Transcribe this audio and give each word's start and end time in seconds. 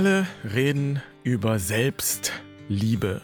Alle 0.00 0.26
reden 0.54 1.02
über 1.24 1.58
Selbstliebe. 1.58 3.20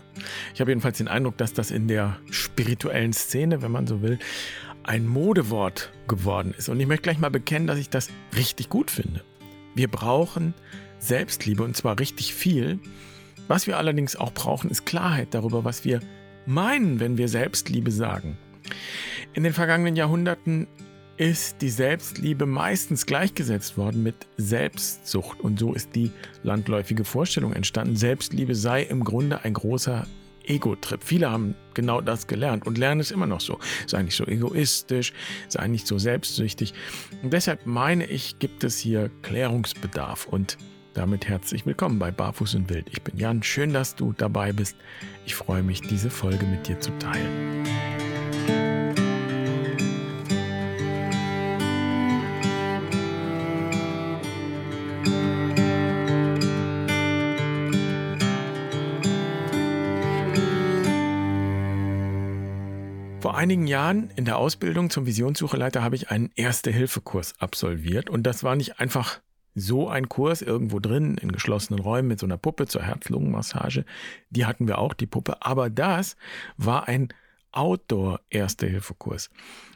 Ich 0.53 0.61
habe 0.61 0.73
jedenfalls 0.73 0.99
den 0.99 1.09
Eindruck, 1.09 1.39
dass 1.39 1.55
das 1.55 1.71
in 1.71 1.89
der 1.89 2.19
spirituellen 2.31 3.15
Szene, 3.15 3.63
wenn 3.63 3.73
man 3.73 3.87
so 3.87 4.03
will, 4.03 4.19
ein 4.83 5.07
Modewort 5.07 5.91
geworden 6.07 6.53
ist. 6.59 6.69
Und 6.69 6.79
ich 6.79 6.87
möchte 6.87 7.05
gleich 7.05 7.19
mal 7.19 7.31
bekennen, 7.31 7.67
dass 7.67 7.79
ich 7.79 7.89
das 7.89 8.11
richtig 8.37 8.69
gut 8.69 8.91
finde. 8.91 9.25
Wir 9.75 9.89
brauchen 9.89 10.53
Selbstliebe 10.99 11.63
und 11.63 11.75
zwar 11.79 11.99
richtig 11.99 12.35
viel. 12.35 12.79
Was 13.49 13.67
wir 13.67 13.79
allerdings 13.79 14.15
auch 14.15 14.35
brauchen, 14.35 14.69
ist 14.69 14.85
Klarheit 14.85 15.29
darüber, 15.31 15.65
was 15.65 15.87
wir 15.87 16.01
meinen, 16.45 17.01
wenn 17.01 17.17
wir 17.17 17.29
Selbstliebe 17.29 17.91
sagen. 17.91 18.37
In 19.33 19.45
den 19.45 19.55
vergangenen 19.55 19.97
Jahrhunderten 19.97 20.67
ist 21.17 21.63
die 21.63 21.71
Selbstliebe 21.71 22.47
meistens 22.47 23.07
gleichgesetzt 23.07 23.79
worden 23.79 24.03
mit 24.03 24.27
Selbstsucht. 24.37 25.41
Und 25.41 25.59
so 25.59 25.73
ist 25.73 25.95
die 25.95 26.11
landläufige 26.43 27.05
Vorstellung 27.05 27.53
entstanden, 27.53 27.97
Selbstliebe 27.97 28.55
sei 28.55 28.83
im 28.83 29.05
Grunde 29.05 29.43
ein 29.45 29.55
großer 29.55 30.07
Ego-Trip. 30.45 31.03
Viele 31.03 31.31
haben 31.31 31.55
genau 31.75 32.01
das 32.01 32.27
gelernt 32.27 32.67
und 32.67 32.79
lernen 32.79 33.01
es 33.01 33.11
immer 33.11 33.27
noch 33.27 33.41
so. 33.41 33.59
Sei 33.87 34.03
nicht 34.03 34.17
so 34.17 34.27
egoistisch, 34.27 35.13
sei 35.49 35.67
nicht 35.69 35.87
so 35.87 35.99
selbstsüchtig. 35.99 36.75
Und 37.23 37.33
deshalb 37.33 37.67
meine 37.67 38.07
ich, 38.07 38.39
gibt 38.39 38.63
es 38.63 38.79
hier 38.79 39.11
Klärungsbedarf. 39.23 40.27
Und 40.27 40.59
damit 40.95 41.29
herzlich 41.29 41.67
willkommen 41.67 41.99
bei 41.99 42.11
Barfuß 42.11 42.55
und 42.55 42.71
Wild. 42.71 42.89
Ich 42.91 43.03
bin 43.03 43.17
Jan, 43.19 43.43
schön, 43.43 43.73
dass 43.73 43.97
du 43.97 44.13
dabei 44.13 44.53
bist. 44.53 44.77
Ich 45.25 45.35
freue 45.35 45.63
mich, 45.63 45.81
diese 45.81 46.11
Folge 46.11 46.47
mit 46.47 46.69
dir 46.69 46.79
zu 46.81 46.91
teilen. 46.99 47.65
Vor 63.37 63.43
einigen 63.43 63.67
Jahren 63.67 64.09
in 64.17 64.25
der 64.25 64.39
Ausbildung 64.39 64.89
zum 64.89 65.05
Visionssucheleiter 65.05 65.83
habe 65.83 65.95
ich 65.95 66.11
einen 66.11 66.31
Erste-Hilfe-Kurs 66.37 67.35
absolviert 67.39 68.09
und 68.09 68.23
das 68.23 68.45
war 68.45 68.57
nicht 68.57 68.81
einfach 68.81 69.21
so 69.55 69.91
ein 69.91 70.09
Kurs 70.09 70.41
irgendwo 70.41 70.81
drin 70.81 71.19
in 71.19 71.31
geschlossenen 71.31 71.79
Räumen 71.79 72.09
mit 72.09 72.19
so 72.19 72.25
einer 72.25 72.39
Puppe 72.39 72.67
zur 72.67 72.81
Herz-Lungen-Massage. 72.81 73.85
Die 74.31 74.47
hatten 74.47 74.67
wir 74.67 74.79
auch, 74.79 74.95
die 74.95 75.07
Puppe. 75.07 75.43
Aber 75.43 75.69
das 75.69 76.17
war 76.57 76.89
ein 76.89 77.09
Outdoor-Erste-Hilfe-Kurs. 77.53 79.29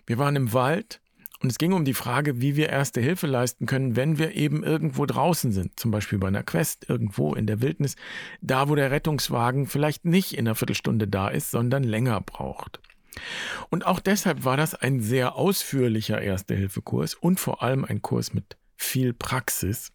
Wir 0.06 0.16
waren 0.16 0.36
im 0.36 0.54
Wald 0.54 1.02
und 1.42 1.52
es 1.52 1.58
ging 1.58 1.74
um 1.74 1.84
die 1.84 1.92
Frage, 1.92 2.40
wie 2.40 2.56
wir 2.56 2.70
Erste 2.70 3.02
Hilfe 3.02 3.26
leisten 3.26 3.66
können, 3.66 3.94
wenn 3.94 4.16
wir 4.16 4.34
eben 4.36 4.64
irgendwo 4.64 5.04
draußen 5.04 5.52
sind, 5.52 5.78
zum 5.78 5.90
Beispiel 5.90 6.18
bei 6.18 6.28
einer 6.28 6.44
Quest, 6.44 6.88
irgendwo 6.88 7.34
in 7.34 7.46
der 7.46 7.60
Wildnis, 7.60 7.96
da 8.40 8.70
wo 8.70 8.74
der 8.74 8.90
Rettungswagen 8.90 9.66
vielleicht 9.66 10.06
nicht 10.06 10.32
in 10.32 10.48
einer 10.48 10.54
Viertelstunde 10.54 11.06
da 11.06 11.28
ist, 11.28 11.50
sondern 11.50 11.84
länger 11.84 12.22
braucht. 12.22 12.80
Und 13.68 13.86
auch 13.86 14.00
deshalb 14.00 14.44
war 14.44 14.56
das 14.56 14.74
ein 14.74 15.00
sehr 15.00 15.36
ausführlicher 15.36 16.20
Erste-Hilfe-Kurs 16.20 17.14
und 17.14 17.40
vor 17.40 17.62
allem 17.62 17.84
ein 17.84 18.02
Kurs 18.02 18.34
mit 18.34 18.56
viel 18.76 19.12
Praxis. 19.12 19.92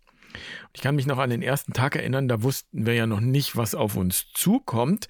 Ich 0.73 0.81
kann 0.81 0.95
mich 0.95 1.05
noch 1.05 1.17
an 1.17 1.29
den 1.29 1.41
ersten 1.41 1.73
Tag 1.73 1.95
erinnern, 1.95 2.27
da 2.27 2.43
wussten 2.43 2.85
wir 2.85 2.93
ja 2.93 3.07
noch 3.07 3.21
nicht, 3.21 3.55
was 3.55 3.75
auf 3.75 3.95
uns 3.95 4.27
zukommt. 4.33 5.07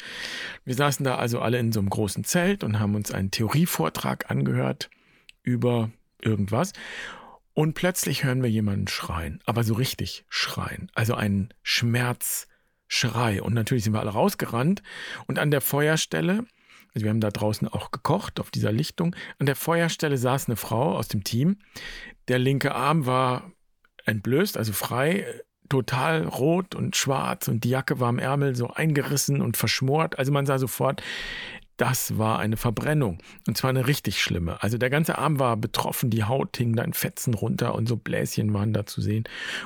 Wir 0.63 0.75
saßen 0.75 1.03
da 1.03 1.15
also 1.15 1.39
alle 1.39 1.57
in 1.57 1.71
so 1.71 1.79
einem 1.79 1.89
großen 1.89 2.23
Zelt 2.23 2.63
und 2.63 2.79
haben 2.79 2.95
uns 2.95 3.11
einen 3.11 3.31
Theorievortrag 3.31 4.29
angehört 4.29 4.89
über 5.43 5.89
irgendwas. 6.21 6.73
Und 7.53 7.73
plötzlich 7.73 8.23
hören 8.23 8.43
wir 8.43 8.49
jemanden 8.49 8.87
schreien, 8.87 9.39
aber 9.45 9.63
so 9.63 9.75
richtig 9.75 10.25
schreien, 10.27 10.91
also 10.93 11.15
einen 11.15 11.53
Schmerzschrei. 11.63 13.41
Und 13.41 13.53
natürlich 13.53 13.85
sind 13.85 13.93
wir 13.93 14.01
alle 14.01 14.11
rausgerannt 14.11 14.83
und 15.27 15.39
an 15.39 15.51
der 15.51 15.61
Feuerstelle 15.61 16.45
also 16.95 17.03
wir 17.03 17.09
haben 17.09 17.21
da 17.21 17.29
draußen 17.29 17.67
auch 17.67 17.91
gekocht 17.91 18.39
auf 18.39 18.49
dieser 18.49 18.71
Lichtung. 18.71 19.15
An 19.37 19.45
der 19.45 19.55
Feuerstelle 19.55 20.17
saß 20.17 20.47
eine 20.47 20.55
Frau 20.55 20.95
aus 20.95 21.09
dem 21.09 21.23
Team. 21.23 21.57
Der 22.29 22.39
linke 22.39 22.73
Arm 22.73 23.05
war 23.05 23.51
entblößt, 24.05 24.57
also 24.57 24.71
frei, 24.71 25.25
total 25.67 26.25
rot 26.25 26.75
und 26.75 26.95
schwarz 26.95 27.47
und 27.47 27.63
die 27.63 27.69
Jacke 27.69 27.99
war 27.99 28.09
am 28.09 28.19
Ärmel 28.19 28.55
so 28.55 28.69
eingerissen 28.69 29.41
und 29.41 29.57
verschmort. 29.57 30.17
Also 30.17 30.31
man 30.31 30.45
sah 30.45 30.57
sofort, 30.57 31.01
das 31.77 32.17
war 32.17 32.39
eine 32.39 32.55
Verbrennung. 32.55 33.17
Und 33.47 33.57
zwar 33.57 33.71
eine 33.71 33.87
richtig 33.87 34.21
schlimme. 34.21 34.61
Also 34.63 34.77
der 34.77 34.89
ganze 34.89 35.17
Arm 35.17 35.39
war 35.39 35.57
betroffen, 35.57 36.09
die 36.09 36.23
Haut 36.23 36.55
hing 36.55 36.75
da 36.75 36.83
in 36.83 36.93
Fetzen 36.93 37.33
runter 37.33 37.75
und 37.75 37.87
so 37.87 37.97
Bläschen 37.97 38.53
waren 38.53 38.71
da 38.71 38.85
zu 38.85 39.01
sehen. 39.01 39.25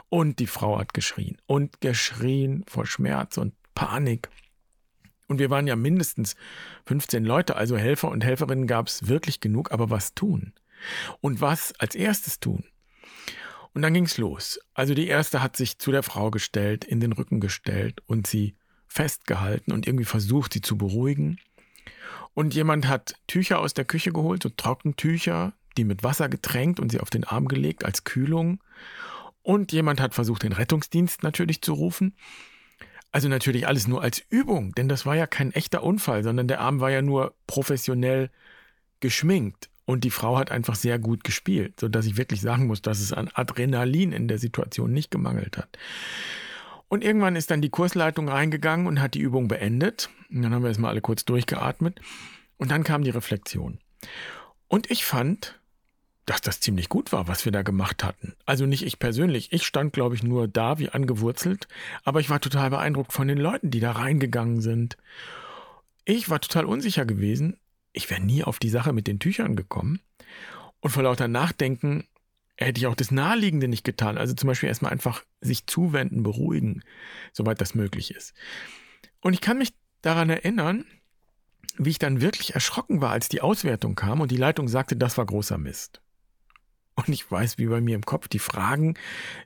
Und 0.10 0.40
die 0.40 0.48
Frau 0.48 0.80
hat 0.80 0.94
geschrien 0.94 1.38
und 1.46 1.82
geschrien 1.82 2.64
vor 2.68 2.86
Schmerz 2.88 3.38
und 3.38 3.54
Panik. 3.76 4.30
Und 5.30 5.38
wir 5.38 5.52
waren 5.52 5.68
ja 5.68 5.76
mindestens 5.76 6.36
15 6.88 7.24
Leute, 7.24 7.56
also 7.56 7.78
Helfer 7.78 8.10
und 8.10 8.26
Helferinnen 8.26 8.66
gab 8.66 8.88
es 8.88 9.08
wirklich 9.08 9.40
genug, 9.40 9.72
aber 9.72 9.90
was 9.92 10.16
tun? 10.16 10.54
Und 11.22 11.40
was 11.40 11.74
als 11.80 11.94
erstes 11.94 12.40
tun? 12.40 12.66
Und 13.74 13.84
dann 13.84 13.94
ging's 13.94 14.18
los. 14.18 14.60
Also 14.74 14.96
die 14.96 15.08
erste 15.08 15.44
hat 15.44 15.56
sich 15.56 15.78
zu 15.78 15.92
der 15.92 16.02
Frau 16.02 16.32
gestellt, 16.32 16.84
in 16.84 17.00
den 17.00 17.12
Rücken 17.12 17.40
gestellt 17.40 18.02
und 18.08 18.26
sie 18.26 18.56
festgehalten 18.88 19.72
und 19.72 19.86
irgendwie 19.86 20.06
versucht, 20.06 20.54
sie 20.54 20.62
zu 20.62 20.78
beruhigen. 20.78 21.40
Und 22.34 22.56
jemand 22.56 22.88
hat 22.88 23.14
Tücher 23.28 23.60
aus 23.60 23.76
der 23.76 23.86
Küche 23.86 24.12
geholt, 24.12 24.42
so 24.42 24.50
Trockentücher, 24.50 25.54
die 25.78 25.84
mit 25.84 26.04
Wasser 26.04 26.28
getränkt 26.28 26.80
und 26.80 26.92
sie 26.92 27.00
auf 27.00 27.12
den 27.12 27.24
Arm 27.24 27.48
gelegt 27.48 27.86
als 27.86 28.04
Kühlung. 28.04 28.64
Und 29.44 29.72
jemand 29.72 30.02
hat 30.02 30.16
versucht, 30.16 30.42
den 30.42 30.54
Rettungsdienst 30.54 31.22
natürlich 31.22 31.62
zu 31.62 31.74
rufen. 31.74 32.16
Also 33.12 33.28
natürlich 33.28 33.68
alles 33.68 33.88
nur 33.88 34.02
als 34.02 34.24
Übung, 34.30 34.74
denn 34.74 34.88
das 34.88 35.06
war 35.06 35.16
ja 35.16 35.26
kein 35.26 35.52
echter 35.52 35.84
Unfall, 35.84 36.24
sondern 36.24 36.48
der 36.48 36.62
Arm 36.62 36.80
war 36.80 36.92
ja 36.92 37.02
nur 37.02 37.34
professionell 37.48 38.30
geschminkt. 39.00 39.70
Und 39.86 40.04
die 40.04 40.12
Frau 40.12 40.38
hat 40.38 40.52
einfach 40.52 40.76
sehr 40.76 41.00
gut 41.00 41.24
gespielt, 41.24 41.80
sodass 41.80 42.06
ich 42.06 42.16
wirklich 42.16 42.42
sagen 42.42 42.68
muss, 42.68 42.84
dass 42.84 43.00
es 43.00 43.12
an 43.12 43.32
Adrenalin 43.34 44.12
in 44.12 44.28
der 44.28 44.38
Situation 44.38 44.94
nicht 44.94 45.10
gemangelt 45.10 45.58
hat. 45.58 45.80
Und 46.90 47.04
irgendwann 47.04 47.36
ist 47.36 47.50
dann 47.50 47.62
die 47.62 47.72
Kursleitung 47.72 48.30
reingegangen 48.30 48.86
und 48.86 49.02
hat 49.02 49.16
die 49.16 49.22
Übung 49.22 49.48
beendet. 49.48 50.10
Und 50.30 50.44
dann 50.44 50.54
haben 50.54 50.62
wir 50.62 50.70
erstmal 50.70 50.92
alle 50.92 51.02
kurz 51.02 51.26
durchgeatmet. 51.26 52.00
Und 52.58 52.70
dann 52.70 52.84
kam 52.84 53.04
die 53.04 53.10
Reflexion. 53.10 53.80
Und 54.68 54.92
ich 54.92 55.06
fand, 55.06 55.59
dass 56.30 56.42
das 56.42 56.60
ziemlich 56.60 56.90
gut 56.90 57.12
war, 57.12 57.28
was 57.28 57.46
wir 57.46 57.52
da 57.52 57.64
gemacht 57.64 58.04
hatten. 58.04 58.36
Also 58.46 58.68
nicht 58.68 58.86
ich 58.86 59.00
persönlich. 59.00 59.52
Ich 59.52 59.66
stand, 59.66 59.94
glaube 59.94 60.14
ich, 60.14 60.22
nur 60.22 60.48
da 60.48 60.78
wie 60.78 60.90
angewurzelt, 60.90 61.68
aber 62.04 62.20
ich 62.20 62.30
war 62.30 62.40
total 62.40 62.70
beeindruckt 62.70 63.14
von 63.14 63.28
den 63.28 63.40
Leuten, 63.40 63.72
die 63.72 63.80
da 63.80 63.94
reingegangen 63.94 64.62
sind. 64.62 64.98
Ich 66.06 66.30
war 66.30 66.40
total 66.40 66.66
unsicher 66.66 67.06
gewesen. 67.06 67.58
Ich 67.94 68.10
wäre 68.12 68.22
nie 68.22 68.44
auf 68.44 68.60
die 68.60 68.70
Sache 68.70 68.94
mit 68.94 69.08
den 69.08 69.20
Tüchern 69.20 69.56
gekommen. 69.56 70.02
Und 70.82 70.92
vor 70.92 71.04
lauter 71.04 71.28
Nachdenken 71.28 72.06
hätte 72.58 72.80
ich 72.80 72.86
auch 72.86 72.96
das 72.96 73.10
Naheliegende 73.10 73.68
nicht 73.68 73.84
getan. 73.84 74.20
Also 74.20 74.36
zum 74.36 74.48
Beispiel 74.48 74.70
erstmal 74.70 74.92
einfach 74.92 75.24
sich 75.42 75.66
zuwenden, 75.66 76.22
beruhigen, 76.22 76.84
soweit 77.34 77.60
das 77.60 77.74
möglich 77.74 78.12
ist. 78.12 78.36
Und 79.22 79.34
ich 79.34 79.42
kann 79.42 79.58
mich 79.58 79.74
daran 80.04 80.30
erinnern, 80.30 80.86
wie 81.78 81.90
ich 81.90 82.00
dann 82.00 82.22
wirklich 82.22 82.54
erschrocken 82.54 83.02
war, 83.02 83.12
als 83.12 83.30
die 83.30 83.42
Auswertung 83.42 83.96
kam 83.96 84.22
und 84.22 84.30
die 84.30 84.38
Leitung 84.38 84.68
sagte, 84.68 84.96
das 84.96 85.18
war 85.18 85.26
großer 85.26 85.58
Mist. 85.58 86.02
Und 87.00 87.14
ich 87.14 87.32
weiß, 87.32 87.58
wie 87.58 87.68
bei 87.68 87.80
mir 87.80 87.96
im 87.96 88.06
Kopf 88.06 88.28
die 88.28 88.40
Fragen 88.40 88.96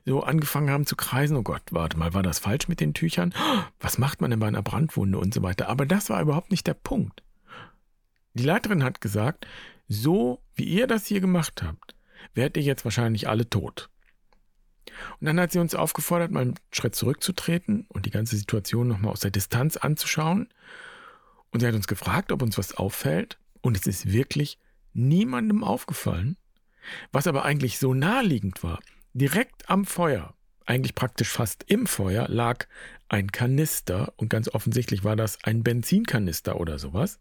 so 0.04 0.24
angefangen 0.24 0.70
haben 0.70 0.86
zu 0.86 0.96
kreisen. 0.96 1.36
Oh 1.36 1.42
Gott, 1.42 1.62
warte 1.70 1.96
mal, 1.96 2.12
war 2.12 2.24
das 2.24 2.40
falsch 2.40 2.66
mit 2.66 2.80
den 2.80 2.94
Tüchern? 2.94 3.32
Was 3.80 3.98
macht 3.98 4.20
man 4.20 4.30
denn 4.30 4.40
bei 4.40 4.48
einer 4.48 4.62
Brandwunde 4.62 5.18
und 5.18 5.32
so 5.32 5.42
weiter? 5.42 5.68
Aber 5.68 5.86
das 5.86 6.10
war 6.10 6.20
überhaupt 6.20 6.50
nicht 6.50 6.66
der 6.66 6.74
Punkt. 6.74 7.22
Die 8.32 8.42
Leiterin 8.42 8.82
hat 8.82 9.00
gesagt, 9.00 9.46
so 9.86 10.42
wie 10.56 10.64
ihr 10.64 10.88
das 10.88 11.06
hier 11.06 11.20
gemacht 11.20 11.62
habt, 11.62 11.94
werdet 12.34 12.56
ihr 12.56 12.64
jetzt 12.64 12.84
wahrscheinlich 12.84 13.28
alle 13.28 13.48
tot. 13.48 13.88
Und 15.20 15.26
dann 15.26 15.38
hat 15.38 15.52
sie 15.52 15.60
uns 15.60 15.76
aufgefordert, 15.76 16.32
mal 16.32 16.40
einen 16.40 16.58
Schritt 16.72 16.96
zurückzutreten 16.96 17.86
und 17.88 18.06
die 18.06 18.10
ganze 18.10 18.36
Situation 18.36 18.88
nochmal 18.88 19.12
aus 19.12 19.20
der 19.20 19.30
Distanz 19.30 19.76
anzuschauen. 19.76 20.48
Und 21.50 21.60
sie 21.60 21.66
hat 21.68 21.74
uns 21.74 21.86
gefragt, 21.86 22.32
ob 22.32 22.42
uns 22.42 22.58
was 22.58 22.74
auffällt. 22.76 23.38
Und 23.60 23.76
es 23.76 23.86
ist 23.86 24.12
wirklich 24.12 24.58
niemandem 24.92 25.62
aufgefallen, 25.62 26.36
was 27.12 27.26
aber 27.26 27.44
eigentlich 27.44 27.78
so 27.78 27.94
naheliegend 27.94 28.62
war, 28.62 28.80
direkt 29.12 29.68
am 29.70 29.84
Feuer, 29.84 30.34
eigentlich 30.66 30.94
praktisch 30.94 31.28
fast 31.28 31.64
im 31.68 31.86
Feuer, 31.86 32.28
lag 32.28 32.66
ein 33.08 33.30
Kanister 33.30 34.12
und 34.16 34.28
ganz 34.28 34.48
offensichtlich 34.48 35.04
war 35.04 35.16
das 35.16 35.38
ein 35.44 35.62
Benzinkanister 35.62 36.58
oder 36.58 36.78
sowas. 36.78 37.20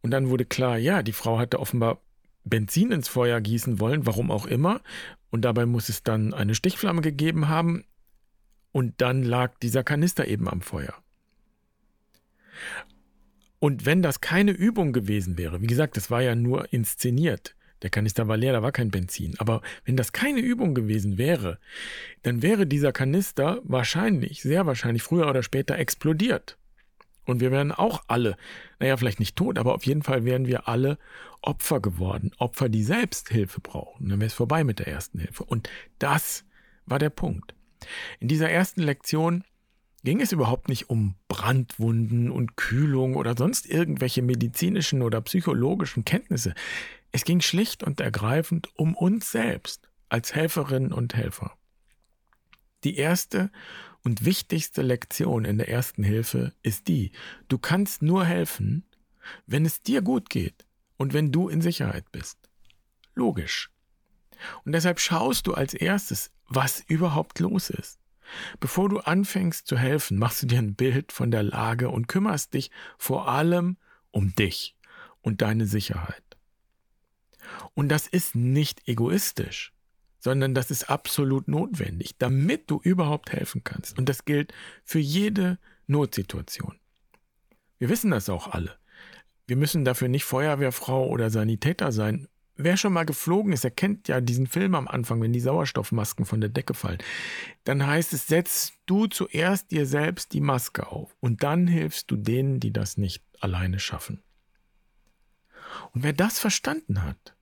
Und 0.00 0.10
dann 0.10 0.28
wurde 0.28 0.44
klar, 0.44 0.78
ja, 0.78 1.02
die 1.02 1.12
Frau 1.12 1.38
hatte 1.38 1.60
offenbar 1.60 2.00
Benzin 2.44 2.92
ins 2.92 3.08
Feuer 3.08 3.40
gießen 3.40 3.80
wollen, 3.80 4.06
warum 4.06 4.30
auch 4.30 4.46
immer. 4.46 4.80
Und 5.30 5.42
dabei 5.42 5.66
muss 5.66 5.88
es 5.88 6.02
dann 6.02 6.32
eine 6.32 6.54
Stichflamme 6.54 7.02
gegeben 7.02 7.48
haben. 7.48 7.84
Und 8.72 9.00
dann 9.00 9.22
lag 9.22 9.58
dieser 9.58 9.82
Kanister 9.84 10.26
eben 10.26 10.48
am 10.48 10.60
Feuer. 10.60 10.94
Und 13.58 13.86
wenn 13.86 14.02
das 14.02 14.20
keine 14.20 14.52
Übung 14.52 14.92
gewesen 14.92 15.38
wäre, 15.38 15.60
wie 15.60 15.66
gesagt, 15.66 15.96
das 15.96 16.10
war 16.10 16.22
ja 16.22 16.34
nur 16.34 16.72
inszeniert, 16.72 17.56
Der 17.82 17.90
Kanister 17.90 18.26
war 18.28 18.36
leer, 18.36 18.52
da 18.52 18.62
war 18.62 18.72
kein 18.72 18.90
Benzin. 18.90 19.34
Aber 19.38 19.62
wenn 19.84 19.96
das 19.96 20.12
keine 20.12 20.40
Übung 20.40 20.74
gewesen 20.74 21.18
wäre, 21.18 21.58
dann 22.22 22.42
wäre 22.42 22.66
dieser 22.66 22.92
Kanister 22.92 23.60
wahrscheinlich, 23.64 24.42
sehr 24.42 24.66
wahrscheinlich 24.66 25.02
früher 25.02 25.28
oder 25.28 25.42
später 25.42 25.78
explodiert. 25.78 26.56
Und 27.24 27.40
wir 27.40 27.50
wären 27.50 27.72
auch 27.72 28.04
alle, 28.06 28.36
naja, 28.78 28.96
vielleicht 28.96 29.20
nicht 29.20 29.36
tot, 29.36 29.58
aber 29.58 29.74
auf 29.74 29.84
jeden 29.84 30.02
Fall 30.02 30.24
wären 30.24 30.46
wir 30.46 30.68
alle 30.68 30.96
Opfer 31.42 31.80
geworden. 31.80 32.30
Opfer, 32.38 32.68
die 32.68 32.84
selbst 32.84 33.28
Hilfe 33.28 33.60
brauchen. 33.60 34.08
Dann 34.08 34.20
wäre 34.20 34.28
es 34.28 34.34
vorbei 34.34 34.64
mit 34.64 34.78
der 34.78 34.88
ersten 34.88 35.18
Hilfe. 35.18 35.44
Und 35.44 35.68
das 35.98 36.44
war 36.86 36.98
der 36.98 37.10
Punkt. 37.10 37.54
In 38.20 38.28
dieser 38.28 38.48
ersten 38.48 38.80
Lektion 38.80 39.44
ging 40.04 40.20
es 40.20 40.30
überhaupt 40.30 40.68
nicht 40.68 40.88
um 40.88 41.16
Brandwunden 41.26 42.30
und 42.30 42.56
Kühlung 42.56 43.16
oder 43.16 43.36
sonst 43.36 43.66
irgendwelche 43.66 44.22
medizinischen 44.22 45.02
oder 45.02 45.20
psychologischen 45.20 46.04
Kenntnisse. 46.04 46.54
Es 47.16 47.24
ging 47.24 47.40
schlicht 47.40 47.82
und 47.82 47.98
ergreifend 47.98 48.68
um 48.76 48.94
uns 48.94 49.30
selbst 49.30 49.88
als 50.10 50.34
Helferinnen 50.34 50.92
und 50.92 51.14
Helfer. 51.14 51.56
Die 52.84 52.98
erste 52.98 53.50
und 54.04 54.26
wichtigste 54.26 54.82
Lektion 54.82 55.46
in 55.46 55.56
der 55.56 55.70
ersten 55.70 56.02
Hilfe 56.02 56.52
ist 56.60 56.88
die, 56.88 57.12
du 57.48 57.56
kannst 57.56 58.02
nur 58.02 58.26
helfen, 58.26 58.84
wenn 59.46 59.64
es 59.64 59.80
dir 59.80 60.02
gut 60.02 60.28
geht 60.28 60.66
und 60.98 61.14
wenn 61.14 61.32
du 61.32 61.48
in 61.48 61.62
Sicherheit 61.62 62.04
bist. 62.12 62.36
Logisch. 63.14 63.70
Und 64.66 64.72
deshalb 64.72 65.00
schaust 65.00 65.46
du 65.46 65.54
als 65.54 65.72
erstes, 65.72 66.30
was 66.48 66.84
überhaupt 66.86 67.38
los 67.38 67.70
ist. 67.70 67.98
Bevor 68.60 68.90
du 68.90 68.98
anfängst 68.98 69.66
zu 69.66 69.78
helfen, 69.78 70.18
machst 70.18 70.42
du 70.42 70.48
dir 70.48 70.58
ein 70.58 70.74
Bild 70.74 71.12
von 71.12 71.30
der 71.30 71.44
Lage 71.44 71.88
und 71.88 72.08
kümmerst 72.08 72.52
dich 72.52 72.70
vor 72.98 73.26
allem 73.26 73.78
um 74.10 74.34
dich 74.34 74.76
und 75.22 75.40
deine 75.40 75.66
Sicherheit. 75.66 76.25
Und 77.74 77.88
das 77.88 78.06
ist 78.06 78.34
nicht 78.34 78.88
egoistisch 78.88 79.72
sondern 80.26 80.54
das 80.54 80.72
ist 80.72 80.90
absolut 80.90 81.46
notwendig, 81.46 82.16
damit 82.18 82.68
du 82.68 82.80
überhaupt 82.82 83.30
helfen 83.30 83.62
kannst. 83.62 83.96
Und 83.96 84.08
das 84.08 84.24
gilt 84.24 84.52
für 84.84 84.98
jede 84.98 85.56
Notsituation. 85.86 86.80
Wir 87.78 87.88
wissen 87.88 88.10
das 88.10 88.28
auch 88.28 88.48
alle. 88.48 88.76
Wir 89.46 89.54
müssen 89.54 89.84
dafür 89.84 90.08
nicht 90.08 90.24
Feuerwehrfrau 90.24 91.06
oder 91.06 91.30
Sanitäter 91.30 91.92
sein. 91.92 92.26
Wer 92.56 92.76
schon 92.76 92.92
mal 92.92 93.04
geflogen 93.04 93.52
ist, 93.52 93.62
erkennt 93.62 94.08
ja 94.08 94.20
diesen 94.20 94.48
Film 94.48 94.74
am 94.74 94.88
Anfang, 94.88 95.22
wenn 95.22 95.32
die 95.32 95.38
Sauerstoffmasken 95.38 96.24
von 96.24 96.40
der 96.40 96.50
Decke 96.50 96.74
fallen. 96.74 96.98
Dann 97.62 97.86
heißt 97.86 98.12
es, 98.12 98.26
setz 98.26 98.72
du 98.86 99.06
zuerst 99.06 99.70
dir 99.70 99.86
selbst 99.86 100.32
die 100.32 100.40
Maske 100.40 100.88
auf 100.88 101.14
und 101.20 101.44
dann 101.44 101.68
hilfst 101.68 102.10
du 102.10 102.16
denen, 102.16 102.58
die 102.58 102.72
das 102.72 102.96
nicht 102.96 103.22
alleine 103.38 103.78
schaffen. 103.78 104.24
Und 105.92 106.02
wer 106.02 106.14
das 106.14 106.40
verstanden 106.40 107.04
hat, 107.04 107.35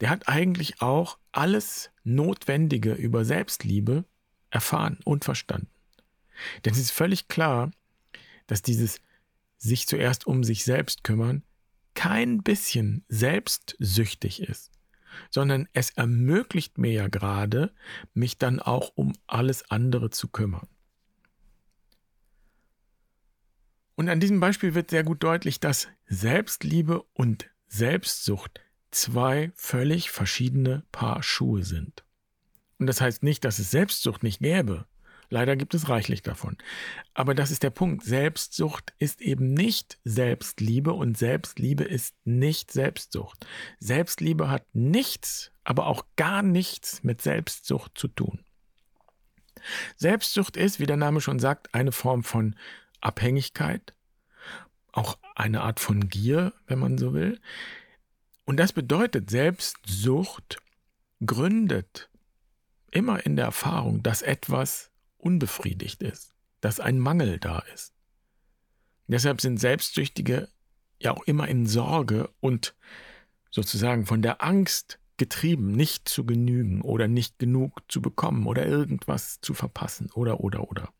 der 0.00 0.10
hat 0.10 0.28
eigentlich 0.28 0.80
auch 0.80 1.18
alles 1.32 1.90
Notwendige 2.04 2.92
über 2.94 3.24
Selbstliebe 3.24 4.04
erfahren 4.50 4.98
und 5.04 5.24
verstanden. 5.24 5.70
Denn 6.64 6.72
es 6.72 6.78
ist 6.78 6.90
völlig 6.90 7.28
klar, 7.28 7.70
dass 8.46 8.62
dieses 8.62 9.00
sich 9.56 9.86
zuerst 9.86 10.26
um 10.26 10.44
sich 10.44 10.64
selbst 10.64 11.04
kümmern 11.04 11.42
kein 11.94 12.42
bisschen 12.42 13.04
selbstsüchtig 13.08 14.42
ist, 14.42 14.70
sondern 15.30 15.68
es 15.72 15.90
ermöglicht 15.90 16.78
mir 16.78 16.92
ja 16.92 17.08
gerade, 17.08 17.74
mich 18.14 18.38
dann 18.38 18.60
auch 18.60 18.92
um 18.94 19.14
alles 19.26 19.68
andere 19.70 20.10
zu 20.10 20.28
kümmern. 20.28 20.68
Und 23.96 24.08
an 24.08 24.20
diesem 24.20 24.38
Beispiel 24.38 24.76
wird 24.76 24.90
sehr 24.90 25.02
gut 25.02 25.24
deutlich, 25.24 25.58
dass 25.58 25.88
Selbstliebe 26.06 27.02
und 27.14 27.50
Selbstsucht 27.66 28.60
zwei 28.90 29.52
völlig 29.54 30.10
verschiedene 30.10 30.84
Paar 30.92 31.22
Schuhe 31.22 31.64
sind. 31.64 32.04
Und 32.78 32.86
das 32.86 33.00
heißt 33.00 33.22
nicht, 33.22 33.44
dass 33.44 33.58
es 33.58 33.70
Selbstsucht 33.70 34.22
nicht 34.22 34.40
gäbe. 34.40 34.86
Leider 35.30 35.56
gibt 35.56 35.74
es 35.74 35.90
reichlich 35.90 36.22
davon. 36.22 36.56
Aber 37.12 37.34
das 37.34 37.50
ist 37.50 37.62
der 37.62 37.70
Punkt. 37.70 38.02
Selbstsucht 38.02 38.94
ist 38.98 39.20
eben 39.20 39.52
nicht 39.52 39.98
Selbstliebe 40.04 40.92
und 40.94 41.18
Selbstliebe 41.18 41.84
ist 41.84 42.14
nicht 42.24 42.72
Selbstsucht. 42.72 43.46
Selbstliebe 43.78 44.48
hat 44.48 44.64
nichts, 44.72 45.52
aber 45.64 45.86
auch 45.86 46.06
gar 46.16 46.42
nichts 46.42 47.02
mit 47.04 47.20
Selbstsucht 47.20 47.98
zu 47.98 48.08
tun. 48.08 48.40
Selbstsucht 49.96 50.56
ist, 50.56 50.80
wie 50.80 50.86
der 50.86 50.96
Name 50.96 51.20
schon 51.20 51.40
sagt, 51.40 51.74
eine 51.74 51.92
Form 51.92 52.22
von 52.22 52.56
Abhängigkeit, 53.00 53.94
auch 54.92 55.18
eine 55.34 55.60
Art 55.60 55.78
von 55.80 56.08
Gier, 56.08 56.54
wenn 56.66 56.78
man 56.78 56.96
so 56.96 57.12
will. 57.12 57.38
Und 58.48 58.56
das 58.56 58.72
bedeutet, 58.72 59.28
Selbstsucht 59.28 60.62
gründet 61.22 62.08
immer 62.90 63.26
in 63.26 63.36
der 63.36 63.44
Erfahrung, 63.44 64.02
dass 64.02 64.22
etwas 64.22 64.90
unbefriedigt 65.18 66.02
ist, 66.02 66.32
dass 66.62 66.80
ein 66.80 66.98
Mangel 66.98 67.38
da 67.38 67.58
ist. 67.74 67.92
Deshalb 69.06 69.42
sind 69.42 69.60
Selbstsüchtige 69.60 70.48
ja 70.98 71.10
auch 71.10 71.24
immer 71.24 71.46
in 71.46 71.66
Sorge 71.66 72.30
und 72.40 72.74
sozusagen 73.50 74.06
von 74.06 74.22
der 74.22 74.42
Angst 74.42 74.98
getrieben, 75.18 75.72
nicht 75.72 76.08
zu 76.08 76.24
genügen 76.24 76.80
oder 76.80 77.06
nicht 77.06 77.38
genug 77.38 77.82
zu 77.88 78.00
bekommen 78.00 78.46
oder 78.46 78.64
irgendwas 78.64 79.42
zu 79.42 79.52
verpassen 79.52 80.10
oder 80.12 80.40
oder 80.40 80.70
oder. 80.70 80.94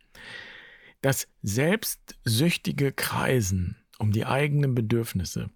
Das 1.01 1.27
selbstsüchtige 1.41 2.93
Kreisen 2.93 3.79
um 3.99 4.13
die 4.13 4.27
eigenen 4.27 4.75
Bedürfnisse 4.75 5.49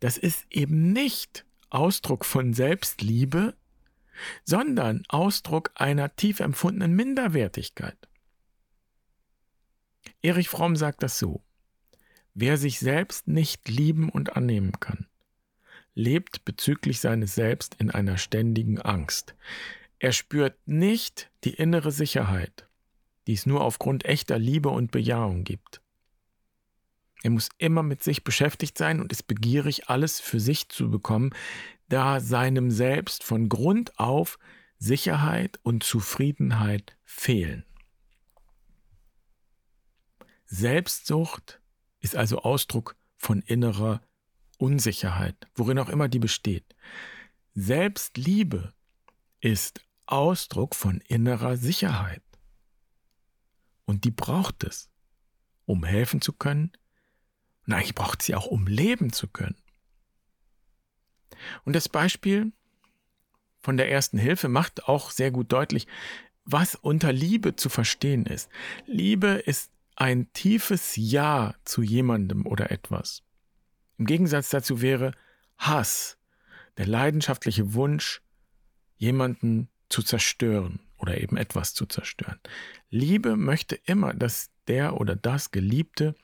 das 0.00 0.16
ist 0.18 0.46
eben 0.50 0.92
nicht 0.92 1.44
Ausdruck 1.70 2.24
von 2.24 2.52
Selbstliebe, 2.52 3.54
sondern 4.44 5.04
Ausdruck 5.08 5.70
einer 5.74 6.14
tief 6.16 6.40
empfundenen 6.40 6.94
Minderwertigkeit. 6.94 7.96
Erich 10.22 10.48
Fromm 10.48 10.76
sagt 10.76 11.02
das 11.02 11.18
so. 11.18 11.42
Wer 12.34 12.56
sich 12.56 12.78
selbst 12.78 13.28
nicht 13.28 13.68
lieben 13.68 14.08
und 14.08 14.36
annehmen 14.36 14.72
kann, 14.78 15.06
lebt 15.94 16.44
bezüglich 16.44 17.00
seines 17.00 17.34
Selbst 17.34 17.74
in 17.76 17.90
einer 17.90 18.18
ständigen 18.18 18.80
Angst. 18.80 19.34
Er 19.98 20.12
spürt 20.12 20.56
nicht 20.66 21.30
die 21.44 21.54
innere 21.54 21.90
Sicherheit, 21.90 22.68
die 23.26 23.34
es 23.34 23.46
nur 23.46 23.62
aufgrund 23.62 24.04
echter 24.04 24.38
Liebe 24.38 24.68
und 24.68 24.90
Bejahung 24.90 25.44
gibt. 25.44 25.79
Er 27.22 27.30
muss 27.30 27.48
immer 27.58 27.82
mit 27.82 28.02
sich 28.02 28.24
beschäftigt 28.24 28.78
sein 28.78 29.00
und 29.00 29.12
ist 29.12 29.26
begierig, 29.26 29.88
alles 29.88 30.20
für 30.20 30.40
sich 30.40 30.68
zu 30.68 30.90
bekommen, 30.90 31.34
da 31.88 32.20
seinem 32.20 32.70
Selbst 32.70 33.24
von 33.24 33.48
Grund 33.48 33.98
auf 33.98 34.38
Sicherheit 34.78 35.58
und 35.62 35.82
Zufriedenheit 35.82 36.96
fehlen. 37.04 37.64
Selbstsucht 40.46 41.60
ist 42.00 42.16
also 42.16 42.40
Ausdruck 42.42 42.96
von 43.16 43.42
innerer 43.42 44.00
Unsicherheit, 44.56 45.36
worin 45.54 45.78
auch 45.78 45.88
immer 45.88 46.08
die 46.08 46.18
besteht. 46.18 46.74
Selbstliebe 47.54 48.72
ist 49.40 49.82
Ausdruck 50.06 50.74
von 50.74 51.00
innerer 51.02 51.56
Sicherheit. 51.56 52.22
Und 53.84 54.04
die 54.04 54.10
braucht 54.10 54.64
es, 54.64 54.90
um 55.66 55.84
helfen 55.84 56.20
zu 56.20 56.32
können, 56.32 56.72
und 57.70 57.76
eigentlich 57.76 57.94
braucht 57.94 58.20
sie 58.20 58.34
auch, 58.34 58.46
um 58.46 58.66
leben 58.66 59.12
zu 59.12 59.28
können. 59.28 59.54
Und 61.64 61.76
das 61.76 61.88
Beispiel 61.88 62.50
von 63.60 63.76
der 63.76 63.88
ersten 63.88 64.18
Hilfe 64.18 64.48
macht 64.48 64.88
auch 64.88 65.12
sehr 65.12 65.30
gut 65.30 65.52
deutlich, 65.52 65.86
was 66.44 66.74
unter 66.74 67.12
Liebe 67.12 67.54
zu 67.54 67.68
verstehen 67.68 68.26
ist. 68.26 68.50
Liebe 68.86 69.28
ist 69.28 69.70
ein 69.94 70.32
tiefes 70.32 70.96
Ja 70.96 71.54
zu 71.64 71.82
jemandem 71.82 72.44
oder 72.44 72.72
etwas. 72.72 73.22
Im 73.98 74.06
Gegensatz 74.06 74.50
dazu 74.50 74.82
wäre 74.82 75.12
Hass, 75.56 76.18
der 76.76 76.88
leidenschaftliche 76.88 77.72
Wunsch, 77.74 78.20
jemanden 78.96 79.68
zu 79.88 80.02
zerstören 80.02 80.80
oder 80.96 81.20
eben 81.20 81.36
etwas 81.36 81.72
zu 81.74 81.86
zerstören. 81.86 82.40
Liebe 82.88 83.36
möchte 83.36 83.76
immer, 83.84 84.12
dass 84.12 84.50
der 84.66 85.00
oder 85.00 85.14
das 85.14 85.52
Geliebte 85.52 86.16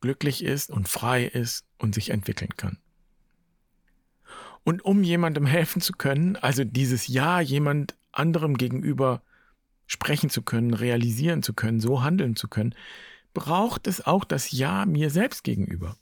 glücklich 0.00 0.44
ist 0.44 0.70
und 0.70 0.88
frei 0.88 1.24
ist 1.24 1.64
und 1.78 1.94
sich 1.94 2.10
entwickeln 2.10 2.56
kann. 2.56 2.78
Und 4.64 4.84
um 4.84 5.02
jemandem 5.02 5.46
helfen 5.46 5.80
zu 5.80 5.92
können, 5.92 6.36
also 6.36 6.64
dieses 6.64 7.06
Ja 7.06 7.40
jemand 7.40 7.96
anderem 8.10 8.56
gegenüber 8.56 9.22
sprechen 9.86 10.30
zu 10.30 10.42
können, 10.42 10.74
realisieren 10.74 11.42
zu 11.42 11.54
können, 11.54 11.80
so 11.80 12.02
handeln 12.02 12.34
zu 12.34 12.48
können, 12.48 12.74
braucht 13.32 13.86
es 13.86 14.04
auch 14.04 14.24
das 14.24 14.50
Ja 14.50 14.84
mir 14.86 15.10
selbst 15.10 15.44
gegenüber. 15.44 15.96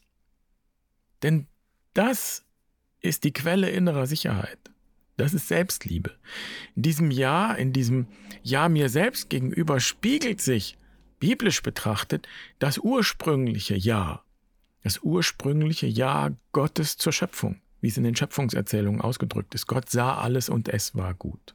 Denn 1.22 1.46
das 1.92 2.44
ist 3.00 3.24
die 3.24 3.32
Quelle 3.32 3.68
innerer 3.70 4.06
Sicherheit. 4.06 4.58
Das 5.16 5.34
ist 5.34 5.48
Selbstliebe. 5.48 6.12
In 6.74 6.82
diesem 6.82 7.10
Ja, 7.10 7.52
in 7.52 7.72
diesem 7.72 8.08
Ja 8.42 8.68
mir 8.68 8.88
selbst 8.88 9.30
gegenüber 9.30 9.78
spiegelt 9.78 10.40
sich 10.40 10.76
biblisch 11.24 11.62
betrachtet 11.62 12.28
das 12.58 12.76
ursprüngliche 12.76 13.74
Ja, 13.74 14.22
das 14.82 15.00
ursprüngliche 15.02 15.86
Ja 15.86 16.30
Gottes 16.52 16.98
zur 16.98 17.14
Schöpfung 17.14 17.60
wie 17.84 17.88
es 17.88 17.98
in 17.98 18.04
den 18.04 18.16
Schöpfungserzählungen 18.16 19.02
ausgedrückt 19.02 19.54
ist. 19.54 19.66
Gott 19.66 19.90
sah 19.90 20.16
alles 20.16 20.48
und 20.48 20.70
es 20.70 20.94
war 20.94 21.12
gut. 21.12 21.54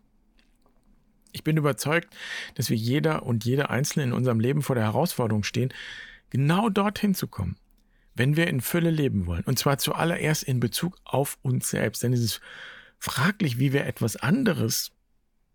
Ich 1.32 1.44
bin 1.44 1.58
überzeugt, 1.58 2.16
dass 2.54 2.70
wir 2.70 2.78
jeder 2.78 3.24
und 3.24 3.46
jede 3.46 3.72
Einzelne 3.72 4.04
in 4.04 4.14
unserem 4.14 4.40
Leben 4.40 4.62
vor 4.62 4.76
der 4.76 4.84
Herausforderung 4.84 5.42
stehen, 5.42 5.74
genau 6.30 6.70
dorthin 6.70 7.16
zu 7.16 7.26
kommen, 7.28 7.58
wenn 8.14 8.38
wir 8.38 8.46
in 8.46 8.62
Fülle 8.62 8.92
leben 8.92 9.26
wollen. 9.26 9.44
Und 9.46 9.58
zwar 9.58 9.80
zuallererst 9.80 10.44
in 10.44 10.60
Bezug 10.60 11.00
auf 11.04 11.40
uns 11.42 11.72
selbst. 11.72 12.04
Denn 12.04 12.14
es 12.14 12.22
ist 12.22 12.42
fraglich, 13.00 13.58
wie 13.58 13.74
wir 13.74 13.88
etwas 13.88 14.16
anderes 14.16 14.92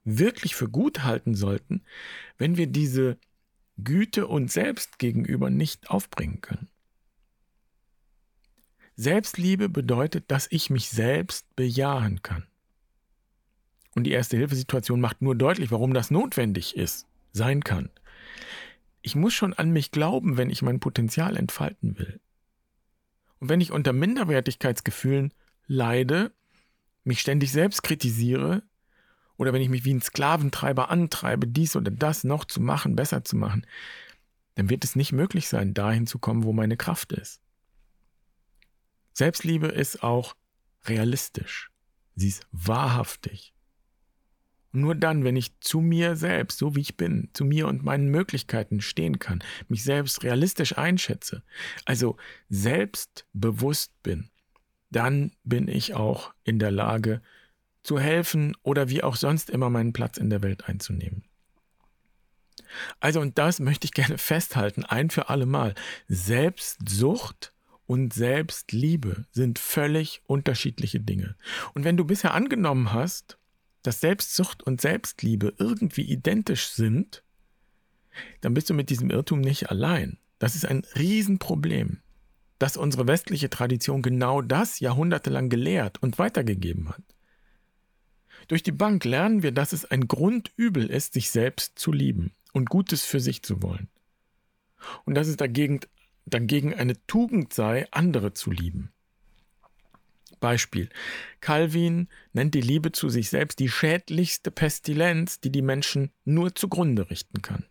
wirklich 0.03 0.57
für 0.57 0.69
gut 0.69 1.05
halten 1.05 1.37
sollten, 1.37 1.85
wenn 2.37 2.57
wir 2.57 2.67
diese 2.67 3.17
Güte 3.77 4.27
uns 4.27 4.53
selbst 4.53 4.99
gegenüber 4.99 5.51
nicht 5.51 5.91
aufbringen 5.91 6.41
können. 6.41 6.69
Selbstliebe 8.97 9.69
bedeutet, 9.69 10.31
dass 10.31 10.47
ich 10.51 10.71
mich 10.71 10.89
selbst 10.89 11.55
bejahen 11.57 12.23
kann. 12.23 12.47
Und 13.95 14.05
die 14.05 14.13
erste 14.13 14.37
Hilfesituation 14.37 15.01
macht 15.01 15.23
nur 15.23 15.35
deutlich, 15.35 15.71
warum 15.71 15.95
das 15.95 16.11
notwendig 16.11 16.77
ist, 16.77 17.07
sein 17.33 17.65
kann. 17.65 17.91
Ich 19.03 19.17
muss 19.17 19.35
schon 19.35 19.53
an 19.53 19.71
mich 19.71 19.91
glauben, 19.91 20.37
wenn 20.37 20.51
ich 20.51 20.63
mein 20.63 20.81
Potenzial 20.81 21.37
entfalten 21.37 21.99
will. 21.99 22.21
Und 23.41 23.49
wenn 23.49 23.61
ich 23.61 23.73
unter 23.73 23.93
Minderwertigkeitsgefühlen 23.93 25.35
leide, 25.67 26.33
mich 27.03 27.21
ständig 27.21 27.53
selbst 27.53 27.83
kritisiere, 27.83 28.63
oder 29.37 29.53
wenn 29.53 29.63
ich 29.63 29.69
mich 29.69 29.85
wie 29.85 29.95
ein 29.95 30.03
Sklaventreiber 30.03 30.91
antreibe, 30.91 31.47
dies 31.47 31.77
oder 31.77 31.91
das 31.91 32.25
noch 32.25 32.45
zu 32.45 32.61
machen, 32.61 32.97
besser 32.97 33.25
zu 33.25 33.37
machen, 33.37 33.67
dann 34.55 34.71
wird 34.71 34.85
es 34.85 34.97
nicht 34.97 35.13
möglich 35.13 35.49
sein, 35.49 35.75
dahin 35.75 36.07
zu 36.07 36.19
kommen, 36.19 36.45
wo 36.45 36.53
meine 36.53 36.77
Kraft 36.77 37.13
ist. 37.13 37.41
Selbstliebe 39.13 39.69
ist 39.69 40.03
auch 40.03 40.35
realistisch. 40.85 41.71
Sie 42.15 42.29
ist 42.29 42.47
wahrhaftig. 42.53 43.55
Nur 44.73 44.97
dann, 44.97 45.23
wenn 45.23 45.37
ich 45.37 45.59
zu 45.61 45.81
mir 45.81 46.17
selbst, 46.17 46.59
so 46.59 46.75
wie 46.75 46.81
ich 46.81 46.97
bin, 46.97 47.31
zu 47.33 47.45
mir 47.45 47.69
und 47.69 47.85
meinen 47.85 48.09
Möglichkeiten 48.09 48.81
stehen 48.81 49.21
kann, 49.21 49.43
mich 49.69 49.85
selbst 49.85 50.25
realistisch 50.25 50.77
einschätze, 50.77 51.45
also 51.85 52.17
selbstbewusst 52.49 53.93
bin, 54.03 54.31
dann 54.91 55.33
bin 55.45 55.69
ich 55.69 55.95
auch 55.95 56.35
in 56.43 56.59
der 56.59 56.73
Lage 56.73 57.23
zu 57.85 58.01
helfen 58.01 58.57
oder 58.63 58.89
wie 58.89 59.03
auch 59.03 59.15
sonst 59.15 59.51
immer 59.51 59.71
meinen 59.71 59.93
Platz 59.93 60.17
in 60.17 60.31
der 60.31 60.43
Welt 60.43 60.69
einzunehmen. 60.69 61.23
Also, 62.99 63.21
und 63.21 63.39
das 63.39 63.61
möchte 63.61 63.85
ich 63.85 63.93
gerne 63.93 64.19
festhalten, 64.19 64.85
ein 64.85 65.11
für 65.11 65.29
alle 65.29 65.47
Mal. 65.47 65.75
Selbstsucht 66.09 67.53
und 67.87 68.13
Selbstliebe 68.13 69.27
sind 69.31 69.59
völlig 69.59 70.23
unterschiedliche 70.27 71.01
Dinge. 71.01 71.37
Und 71.75 71.85
wenn 71.85 71.97
du 71.97 72.05
bisher 72.05 72.35
angenommen 72.35 72.93
hast, 72.93 73.39
dass 73.83 74.01
Selbstsucht 74.01 74.63
und 74.63 74.81
Selbstliebe 74.81 75.55
irgendwie 75.59 76.03
identisch 76.03 76.69
sind, 76.69 77.23
dann 78.41 78.55
bist 78.55 78.71
du 78.71 78.75
mit 78.75 78.91
diesem 78.91 79.11
Irrtum 79.11 79.41
nicht 79.41 79.71
allein. 79.71 80.19
Das 80.39 80.55
ist 80.55 80.65
ein 80.65 80.85
Riesenproblem, 80.97 82.01
dass 82.59 82.77
unsere 82.77 83.07
westliche 83.07 83.51
Tradition 83.51 84.03
genau 84.03 84.41
das 84.41 84.81
jahrhundertelang 84.81 85.49
gelehrt 85.49 86.03
und 86.03 86.19
weitergegeben 86.19 86.89
hat. 86.89 87.14
Durch 88.49 88.63
die 88.63 88.73
Bank 88.73 89.05
lernen 89.05 89.43
wir, 89.43 89.53
dass 89.53 89.73
es 89.73 89.85
ein 89.85 90.09
Grundübel 90.09 90.87
ist, 90.87 91.15
sich 91.15 91.31
selbst 91.31 91.79
zu 91.79 91.93
lieben 91.93 92.33
und 92.53 92.69
Gutes 92.69 93.05
für 93.05 93.21
sich 93.21 93.43
zu 93.43 93.63
wollen. 93.63 93.89
Und 95.05 95.15
dass 95.15 95.29
es 95.29 95.37
dagegen, 95.37 95.81
dagegen 96.27 96.75
eine 96.75 96.95
Tugend 97.07 97.53
sei, 97.53 97.87
andere 97.91 98.35
zu 98.35 98.51
lieben. 98.51 98.93
Beispiel. 100.41 100.91
Calvin 101.41 102.09
nennt 102.35 102.55
die 102.55 102.61
Liebe 102.61 102.93
zu 102.93 103.09
sich 103.09 103.31
selbst 103.31 103.61
die 103.61 103.71
schädlichste 103.71 104.51
Pestilenz, 104.51 105.41
die 105.41 105.51
die 105.51 105.63
Menschen 105.63 106.11
nur 106.25 106.55
zugrunde 106.55 107.09
richten 107.09 107.41
kann. 107.41 107.65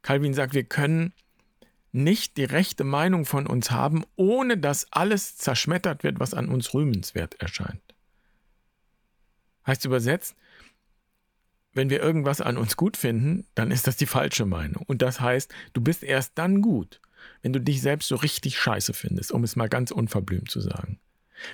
Calvin 0.00 0.32
sagt, 0.32 0.54
wir 0.54 0.64
können 0.64 1.12
nicht 1.92 2.36
die 2.38 2.44
rechte 2.44 2.84
Meinung 2.84 3.26
von 3.26 3.46
uns 3.46 3.70
haben, 3.70 4.04
ohne 4.16 4.56
dass 4.56 4.90
alles 4.92 5.36
zerschmettert 5.36 6.04
wird, 6.04 6.20
was 6.20 6.32
an 6.32 6.48
uns 6.48 6.72
rühmenswert 6.72 7.34
erscheint. 7.40 7.82
Heißt 9.68 9.84
übersetzt, 9.84 10.34
wenn 11.74 11.90
wir 11.90 12.00
irgendwas 12.00 12.40
an 12.40 12.56
uns 12.56 12.76
gut 12.76 12.96
finden, 12.96 13.46
dann 13.54 13.70
ist 13.70 13.86
das 13.86 13.96
die 13.96 14.06
falsche 14.06 14.46
Meinung. 14.46 14.82
Und 14.86 15.02
das 15.02 15.20
heißt, 15.20 15.52
du 15.74 15.80
bist 15.80 16.02
erst 16.02 16.32
dann 16.36 16.62
gut, 16.62 17.00
wenn 17.42 17.52
du 17.52 17.60
dich 17.60 17.82
selbst 17.82 18.08
so 18.08 18.16
richtig 18.16 18.58
scheiße 18.58 18.94
findest, 18.94 19.30
um 19.30 19.44
es 19.44 19.54
mal 19.54 19.68
ganz 19.68 19.90
unverblümt 19.90 20.50
zu 20.50 20.60
sagen. 20.60 20.98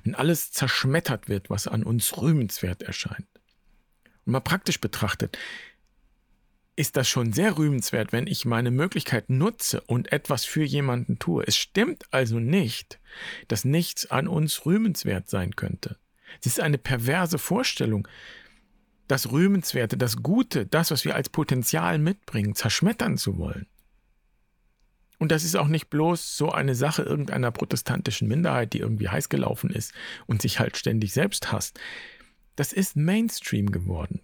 Wenn 0.02 0.14
alles 0.14 0.52
zerschmettert 0.52 1.28
wird, 1.28 1.50
was 1.50 1.66
an 1.66 1.82
uns 1.82 2.16
rühmenswert 2.16 2.82
erscheint. 2.82 3.26
Und 4.24 4.32
mal 4.32 4.40
praktisch 4.40 4.80
betrachtet, 4.80 5.36
ist 6.76 6.96
das 6.96 7.08
schon 7.08 7.32
sehr 7.32 7.58
rühmenswert, 7.58 8.12
wenn 8.12 8.26
ich 8.26 8.44
meine 8.44 8.70
Möglichkeit 8.70 9.28
nutze 9.28 9.80
und 9.82 10.12
etwas 10.12 10.44
für 10.44 10.64
jemanden 10.64 11.18
tue. 11.18 11.44
Es 11.46 11.56
stimmt 11.56 12.04
also 12.12 12.38
nicht, 12.38 12.98
dass 13.48 13.64
nichts 13.64 14.10
an 14.10 14.26
uns 14.28 14.64
rühmenswert 14.64 15.28
sein 15.28 15.54
könnte. 15.54 15.98
Es 16.40 16.46
ist 16.46 16.60
eine 16.60 16.78
perverse 16.78 17.38
Vorstellung, 17.38 18.08
das 19.08 19.30
Rühmenswerte, 19.30 19.96
das 19.96 20.22
Gute, 20.22 20.66
das, 20.66 20.90
was 20.90 21.04
wir 21.04 21.14
als 21.14 21.28
Potenzial 21.28 21.98
mitbringen, 21.98 22.54
zerschmettern 22.54 23.18
zu 23.18 23.36
wollen. 23.36 23.66
Und 25.18 25.30
das 25.30 25.44
ist 25.44 25.56
auch 25.56 25.68
nicht 25.68 25.90
bloß 25.90 26.36
so 26.36 26.50
eine 26.50 26.74
Sache 26.74 27.02
irgendeiner 27.02 27.50
protestantischen 27.50 28.28
Minderheit, 28.28 28.72
die 28.72 28.78
irgendwie 28.78 29.08
heiß 29.08 29.28
gelaufen 29.28 29.70
ist 29.70 29.92
und 30.26 30.42
sich 30.42 30.58
halt 30.58 30.76
ständig 30.76 31.12
selbst 31.12 31.52
hasst. 31.52 31.78
Das 32.56 32.72
ist 32.72 32.96
Mainstream 32.96 33.70
geworden. 33.70 34.20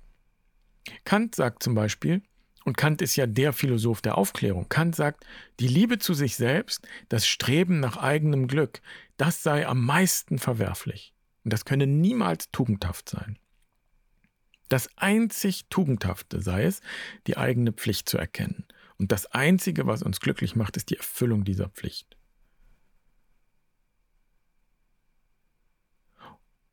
Kant 1.04 1.34
sagt 1.34 1.62
zum 1.62 1.74
Beispiel, 1.74 2.22
und 2.64 2.76
Kant 2.76 3.00
ist 3.02 3.16
ja 3.16 3.26
der 3.26 3.52
Philosoph 3.52 4.02
der 4.02 4.18
Aufklärung, 4.18 4.68
Kant 4.68 4.94
sagt, 4.94 5.24
die 5.60 5.68
Liebe 5.68 5.98
zu 5.98 6.12
sich 6.12 6.36
selbst, 6.36 6.86
das 7.08 7.26
Streben 7.26 7.80
nach 7.80 7.96
eigenem 7.96 8.48
Glück, 8.48 8.80
das 9.16 9.42
sei 9.42 9.66
am 9.66 9.84
meisten 9.84 10.38
verwerflich. 10.38 11.14
Und 11.44 11.52
das 11.52 11.64
könne 11.64 11.86
niemals 11.86 12.50
tugendhaft 12.50 13.08
sein. 13.08 13.38
Das 14.68 14.88
einzig 14.96 15.66
Tugendhafte 15.68 16.40
sei 16.40 16.64
es, 16.64 16.80
die 17.26 17.36
eigene 17.36 17.72
Pflicht 17.72 18.08
zu 18.08 18.18
erkennen 18.18 18.66
und 19.00 19.12
das 19.12 19.26
Einzige, 19.26 19.86
was 19.86 20.02
uns 20.02 20.20
glücklich 20.20 20.56
macht, 20.56 20.76
ist 20.76 20.90
die 20.90 20.96
Erfüllung 20.96 21.44
dieser 21.44 21.70
Pflicht. 21.70 22.18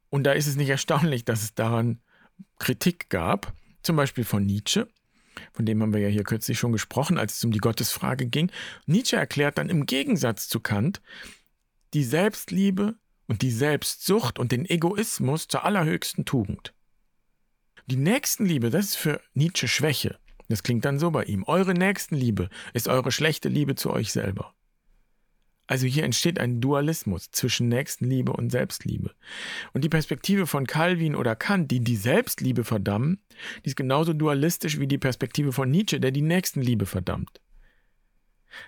Und 0.09 0.25
da 0.25 0.33
ist 0.33 0.47
es 0.47 0.57
nicht 0.57 0.69
erstaunlich, 0.69 1.23
dass 1.23 1.41
es 1.41 1.55
daran 1.55 2.01
Kritik 2.59 3.09
gab, 3.09 3.53
zum 3.81 3.95
Beispiel 3.95 4.25
von 4.25 4.45
Nietzsche, 4.45 4.89
von 5.53 5.65
dem 5.65 5.81
haben 5.81 5.93
wir 5.93 6.01
ja 6.01 6.09
hier 6.09 6.23
kürzlich 6.23 6.59
schon 6.59 6.73
gesprochen, 6.73 7.17
als 7.17 7.37
es 7.37 7.43
um 7.45 7.51
die 7.51 7.59
Gottesfrage 7.59 8.27
ging. 8.27 8.51
Nietzsche 8.85 9.15
erklärt 9.15 9.57
dann 9.57 9.69
im 9.69 9.85
Gegensatz 9.85 10.49
zu 10.49 10.59
Kant 10.59 11.01
die 11.93 12.03
Selbstliebe 12.03 12.95
und 13.27 13.41
die 13.41 13.51
Selbstsucht 13.51 14.39
und 14.39 14.51
den 14.51 14.65
Egoismus 14.65 15.47
zur 15.47 15.63
allerhöchsten 15.63 16.25
Tugend. 16.25 16.73
Die 17.85 17.97
Nächstenliebe, 17.97 18.69
das 18.69 18.85
ist 18.85 18.95
für 18.95 19.21
Nietzsche 19.33 19.67
Schwäche. 19.67 20.19
Das 20.49 20.63
klingt 20.63 20.85
dann 20.85 20.99
so 20.99 21.11
bei 21.11 21.23
ihm. 21.23 21.43
Eure 21.43 21.73
Nächstenliebe 21.73 22.49
ist 22.73 22.87
eure 22.87 23.11
schlechte 23.11 23.49
Liebe 23.49 23.75
zu 23.75 23.91
euch 23.91 24.11
selber. 24.11 24.53
Also 25.67 25.85
hier 25.85 26.05
entsteht 26.05 26.39
ein 26.39 26.61
Dualismus 26.61 27.29
zwischen 27.31 27.67
Nächstenliebe 27.67 28.31
und 28.31 28.51
Selbstliebe. 28.51 29.11
Und 29.73 29.83
die 29.83 29.89
Perspektive 29.89 30.47
von 30.47 30.65
Calvin 30.65 31.13
oder 31.13 31.35
Kant, 31.35 31.71
die 31.71 31.81
die 31.81 31.97
Selbstliebe 31.97 32.63
verdammen, 32.63 33.21
die 33.65 33.69
ist 33.69 33.75
genauso 33.75 34.13
dualistisch 34.13 34.79
wie 34.79 34.87
die 34.87 34.97
Perspektive 34.97 35.51
von 35.51 35.69
Nietzsche, 35.69 35.99
der 35.99 36.11
die 36.11 36.21
Nächstenliebe 36.21 36.85
verdammt. 36.85 37.41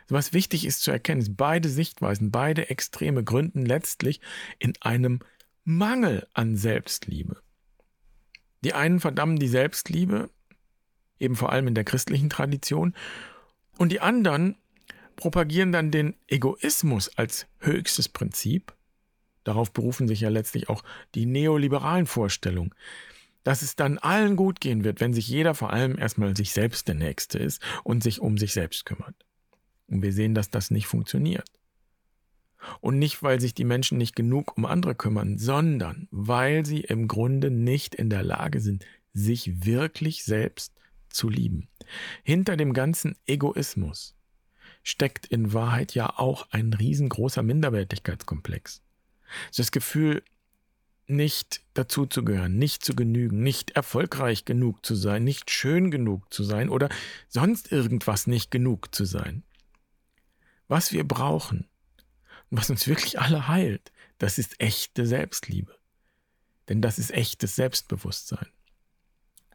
Was 0.08 0.34
wichtig 0.34 0.66
ist 0.66 0.82
zu 0.82 0.92
erkennen, 0.92 1.22
ist, 1.22 1.38
beide 1.38 1.70
Sichtweisen, 1.70 2.32
beide 2.32 2.70
Extreme 2.70 3.24
gründen 3.24 3.66
letztlich 3.66 4.22
in 4.58 4.74
einem 4.82 5.20
Mangel 5.64 6.28
an 6.34 6.56
Selbstliebe. 6.56 7.42
Die 8.62 8.74
einen 8.74 9.00
verdammen 9.00 9.40
die 9.40 9.48
Selbstliebe, 9.48 10.30
eben 11.20 11.36
vor 11.36 11.52
allem 11.52 11.68
in 11.68 11.76
der 11.76 11.84
christlichen 11.84 12.30
Tradition. 12.30 12.94
Und 13.78 13.92
die 13.92 14.02
anderen 14.02 14.56
propagieren 15.16 15.72
dann 15.72 15.92
den 15.92 16.16
Egoismus 16.28 17.10
als 17.18 17.46
höchstes 17.60 18.10
Prinzip. 18.10 18.74
Darauf 19.44 19.72
berufen 19.72 20.08
sich 20.08 20.22
ja 20.22 20.30
letztlich 20.30 20.70
auch 20.70 20.84
die 21.16 21.26
neoliberalen 21.26 22.06
Vorstellungen, 22.06 22.74
dass 23.44 23.62
es 23.62 23.76
dann 23.76 23.98
allen 23.98 24.36
gut 24.36 24.60
gehen 24.60 24.84
wird, 24.84 25.00
wenn 25.00 25.14
sich 25.14 25.28
jeder 25.28 25.56
vor 25.56 25.72
allem 25.72 25.98
erstmal 25.98 26.36
sich 26.36 26.52
selbst 26.52 26.88
der 26.88 26.96
Nächste 26.96 27.38
ist 27.38 27.62
und 27.84 28.04
sich 28.04 28.20
um 28.22 28.38
sich 28.38 28.54
selbst 28.54 28.86
kümmert. 28.86 29.16
Und 29.90 30.02
wir 30.02 30.14
sehen, 30.14 30.36
dass 30.36 30.50
das 30.50 30.72
nicht 30.72 30.88
funktioniert. 30.88 31.50
Und 32.82 33.00
nicht, 33.00 33.24
weil 33.24 33.40
sich 33.40 33.54
die 33.54 33.64
Menschen 33.64 33.98
nicht 33.98 34.16
genug 34.16 34.58
um 34.58 34.66
andere 34.66 34.96
kümmern, 34.96 35.38
sondern 35.38 36.08
weil 36.12 36.66
sie 36.66 36.82
im 36.82 37.08
Grunde 37.08 37.52
nicht 37.52 37.96
in 37.96 38.10
der 38.10 38.24
Lage 38.24 38.60
sind, 38.60 38.86
sich 39.14 39.66
wirklich 39.66 40.24
selbst 40.24 40.74
zu 41.10 41.30
lieben. 41.30 41.68
Hinter 42.24 42.58
dem 42.58 42.74
ganzen 42.74 43.16
Egoismus 43.26 44.16
steckt 44.84 45.26
in 45.26 45.54
Wahrheit 45.54 45.96
ja 45.96 46.18
auch 46.18 46.48
ein 46.52 46.74
riesengroßer 46.74 47.44
Minderwertigkeitskomplex. 47.44 48.82
Das 49.56 49.72
Gefühl, 49.72 50.24
nicht 51.08 51.62
dazuzugehören, 51.74 52.58
nicht 52.58 52.86
zu 52.86 52.96
genügen, 52.96 53.42
nicht 53.42 53.72
erfolgreich 53.72 54.46
genug 54.46 54.86
zu 54.86 54.96
sein, 54.96 55.24
nicht 55.24 55.50
schön 55.50 55.90
genug 55.90 56.32
zu 56.32 56.44
sein 56.44 56.70
oder 56.70 56.90
sonst 57.28 57.72
irgendwas 57.72 58.28
nicht 58.28 58.52
genug 58.52 58.94
zu 58.94 59.06
sein. 59.06 59.44
Was 60.70 60.94
wir 60.94 61.06
brauchen 61.06 61.68
und 62.50 62.58
was 62.60 62.70
uns 62.70 62.88
wirklich 62.88 63.20
alle 63.20 63.50
heilt, 63.50 63.92
das 64.20 64.38
ist 64.38 64.62
echte 64.62 65.06
Selbstliebe. 65.06 65.76
Denn 66.70 66.82
das 66.82 67.00
ist 67.00 67.12
echtes 67.12 67.56
Selbstbewusstsein. 67.56 68.48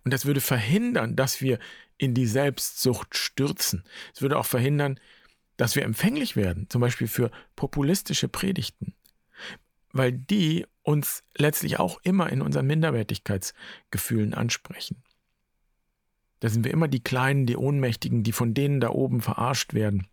Und 0.04 0.12
das 0.12 0.26
würde 0.26 0.40
verhindern, 0.40 1.16
dass 1.16 1.40
wir 1.40 1.58
in 1.96 2.14
die 2.14 2.26
Selbstsucht 2.26 3.16
stürzen. 3.16 3.84
Es 4.12 4.20
würde 4.20 4.36
auch 4.36 4.44
verhindern, 4.44 4.98
dass 5.56 5.76
wir 5.76 5.84
empfänglich 5.84 6.34
werden, 6.34 6.68
zum 6.68 6.80
Beispiel 6.80 7.06
für 7.06 7.30
populistische 7.54 8.28
Predigten, 8.28 8.94
weil 9.92 10.12
die 10.12 10.66
uns 10.82 11.22
letztlich 11.36 11.78
auch 11.78 12.00
immer 12.02 12.30
in 12.30 12.42
unseren 12.42 12.66
Minderwertigkeitsgefühlen 12.66 14.34
ansprechen. 14.34 15.04
Da 16.40 16.48
sind 16.48 16.64
wir 16.64 16.72
immer 16.72 16.88
die 16.88 17.02
Kleinen, 17.02 17.46
die 17.46 17.56
Ohnmächtigen, 17.56 18.24
die 18.24 18.32
von 18.32 18.52
denen 18.52 18.80
da 18.80 18.90
oben 18.90 19.22
verarscht 19.22 19.72
werden. 19.72 20.08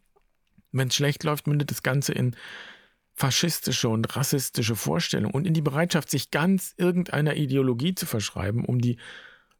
Wenn 0.71 0.87
es 0.87 0.95
schlecht 0.95 1.23
läuft, 1.23 1.47
mündet 1.47 1.71
das 1.71 1.83
Ganze 1.83 2.13
in 2.13 2.35
faschistische 3.13 3.89
und 3.89 4.15
rassistische 4.15 4.75
Vorstellungen 4.75 5.33
und 5.33 5.45
in 5.45 5.53
die 5.53 5.61
Bereitschaft, 5.61 6.09
sich 6.09 6.31
ganz 6.31 6.73
irgendeiner 6.77 7.35
Ideologie 7.35 7.93
zu 7.93 8.05
verschreiben, 8.05 8.65
um 8.65 8.79
die 8.79 8.97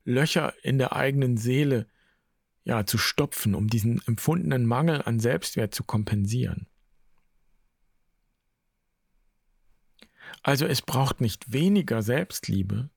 Löcher 0.04 0.54
in 0.64 0.78
der 0.78 0.96
eigenen 0.96 1.38
Seele 1.38 1.88
ja, 2.64 2.86
zu 2.86 2.98
stopfen, 2.98 3.56
um 3.56 3.68
diesen 3.68 4.02
empfundenen 4.08 4.66
Mangel 4.66 5.02
an 5.02 5.20
Selbstwert 5.20 5.74
zu 5.74 5.84
kompensieren. 5.84 6.68
Also 10.44 10.66
es 10.66 10.82
braucht 10.82 11.22
nicht 11.22 11.52
weniger 11.52 12.02
Selbstliebe, 12.02 12.90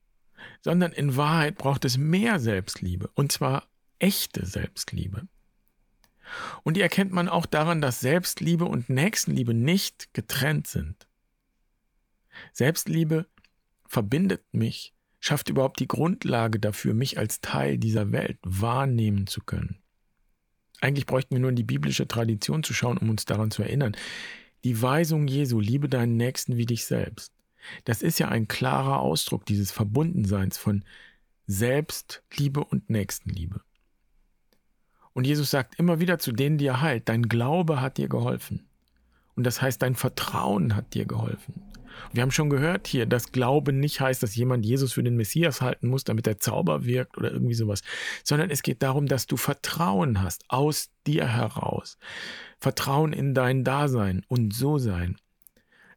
sondern 0.61 0.91
in 0.91 1.15
Wahrheit 1.15 1.57
braucht 1.57 1.85
es 1.85 1.97
mehr 1.97 2.39
Selbstliebe, 2.39 3.09
und 3.13 3.31
zwar 3.31 3.67
echte 3.99 4.45
Selbstliebe. 4.45 5.27
Und 6.63 6.77
die 6.77 6.81
erkennt 6.81 7.11
man 7.11 7.29
auch 7.29 7.45
daran, 7.45 7.81
dass 7.81 7.99
Selbstliebe 7.99 8.65
und 8.65 8.89
Nächstenliebe 8.89 9.53
nicht 9.53 10.13
getrennt 10.13 10.67
sind. 10.67 11.07
Selbstliebe 12.53 13.27
verbindet 13.87 14.43
mich, 14.51 14.93
schafft 15.19 15.49
überhaupt 15.49 15.79
die 15.79 15.87
Grundlage 15.87 16.59
dafür, 16.59 16.93
mich 16.93 17.17
als 17.17 17.41
Teil 17.41 17.77
dieser 17.77 18.11
Welt 18.11 18.37
wahrnehmen 18.43 19.27
zu 19.27 19.41
können. 19.41 19.77
Eigentlich 20.81 21.05
bräuchten 21.05 21.35
wir 21.35 21.39
nur 21.39 21.51
in 21.51 21.55
die 21.55 21.63
biblische 21.63 22.07
Tradition 22.07 22.63
zu 22.63 22.73
schauen, 22.73 22.97
um 22.97 23.09
uns 23.09 23.25
daran 23.25 23.51
zu 23.51 23.63
erinnern. 23.63 23.95
Die 24.63 24.81
Weisung 24.81 25.27
Jesu, 25.27 25.59
liebe 25.59 25.87
deinen 25.89 26.17
Nächsten 26.17 26.57
wie 26.57 26.65
dich 26.65 26.85
selbst, 26.85 27.31
das 27.85 28.01
ist 28.01 28.19
ja 28.19 28.27
ein 28.27 28.47
klarer 28.47 28.99
Ausdruck 28.99 29.45
dieses 29.45 29.71
Verbundenseins 29.71 30.57
von 30.57 30.83
Selbstliebe 31.47 32.63
und 32.63 32.89
Nächstenliebe. 32.89 33.61
Und 35.15 35.25
Jesus 35.25 35.49
sagt 35.49 35.79
immer 35.79 36.01
wieder 36.01 36.19
zu 36.19 36.33
denen, 36.33 36.57
die 36.57 36.67
er 36.67 36.81
heilt, 36.81 37.07
dein 37.07 37.23
Glaube 37.23 37.79
hat 37.79 37.97
dir 37.97 38.09
geholfen. 38.09 38.67
Und 39.35 39.45
das 39.45 39.61
heißt, 39.61 39.81
dein 39.81 39.95
Vertrauen 39.95 40.75
hat 40.75 40.93
dir 40.93 41.05
geholfen. 41.05 41.63
Wir 42.11 42.21
haben 42.21 42.31
schon 42.31 42.49
gehört 42.49 42.85
hier, 42.85 43.05
dass 43.05 43.31
Glauben 43.31 43.79
nicht 43.79 44.01
heißt, 44.01 44.21
dass 44.21 44.35
jemand 44.35 44.65
Jesus 44.65 44.91
für 44.91 45.03
den 45.03 45.15
Messias 45.15 45.61
halten 45.61 45.87
muss, 45.87 46.03
damit 46.03 46.25
der 46.25 46.39
Zauber 46.39 46.83
wirkt 46.83 47.17
oder 47.17 47.31
irgendwie 47.31 47.53
sowas, 47.53 47.81
sondern 48.25 48.49
es 48.49 48.61
geht 48.61 48.83
darum, 48.83 49.07
dass 49.07 49.25
du 49.25 49.37
Vertrauen 49.37 50.21
hast 50.21 50.43
aus 50.49 50.89
dir 51.07 51.25
heraus. 51.25 51.97
Vertrauen 52.59 53.13
in 53.13 53.33
dein 53.33 53.63
Dasein 53.63 54.25
und 54.27 54.53
so 54.53 54.77
sein. 54.77 55.15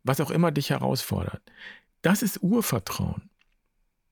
Was 0.04 0.20
auch 0.20 0.30
immer 0.30 0.52
dich 0.52 0.70
herausfordert. 0.70 1.42
Das 2.02 2.22
ist 2.22 2.40
Urvertrauen. 2.40 3.30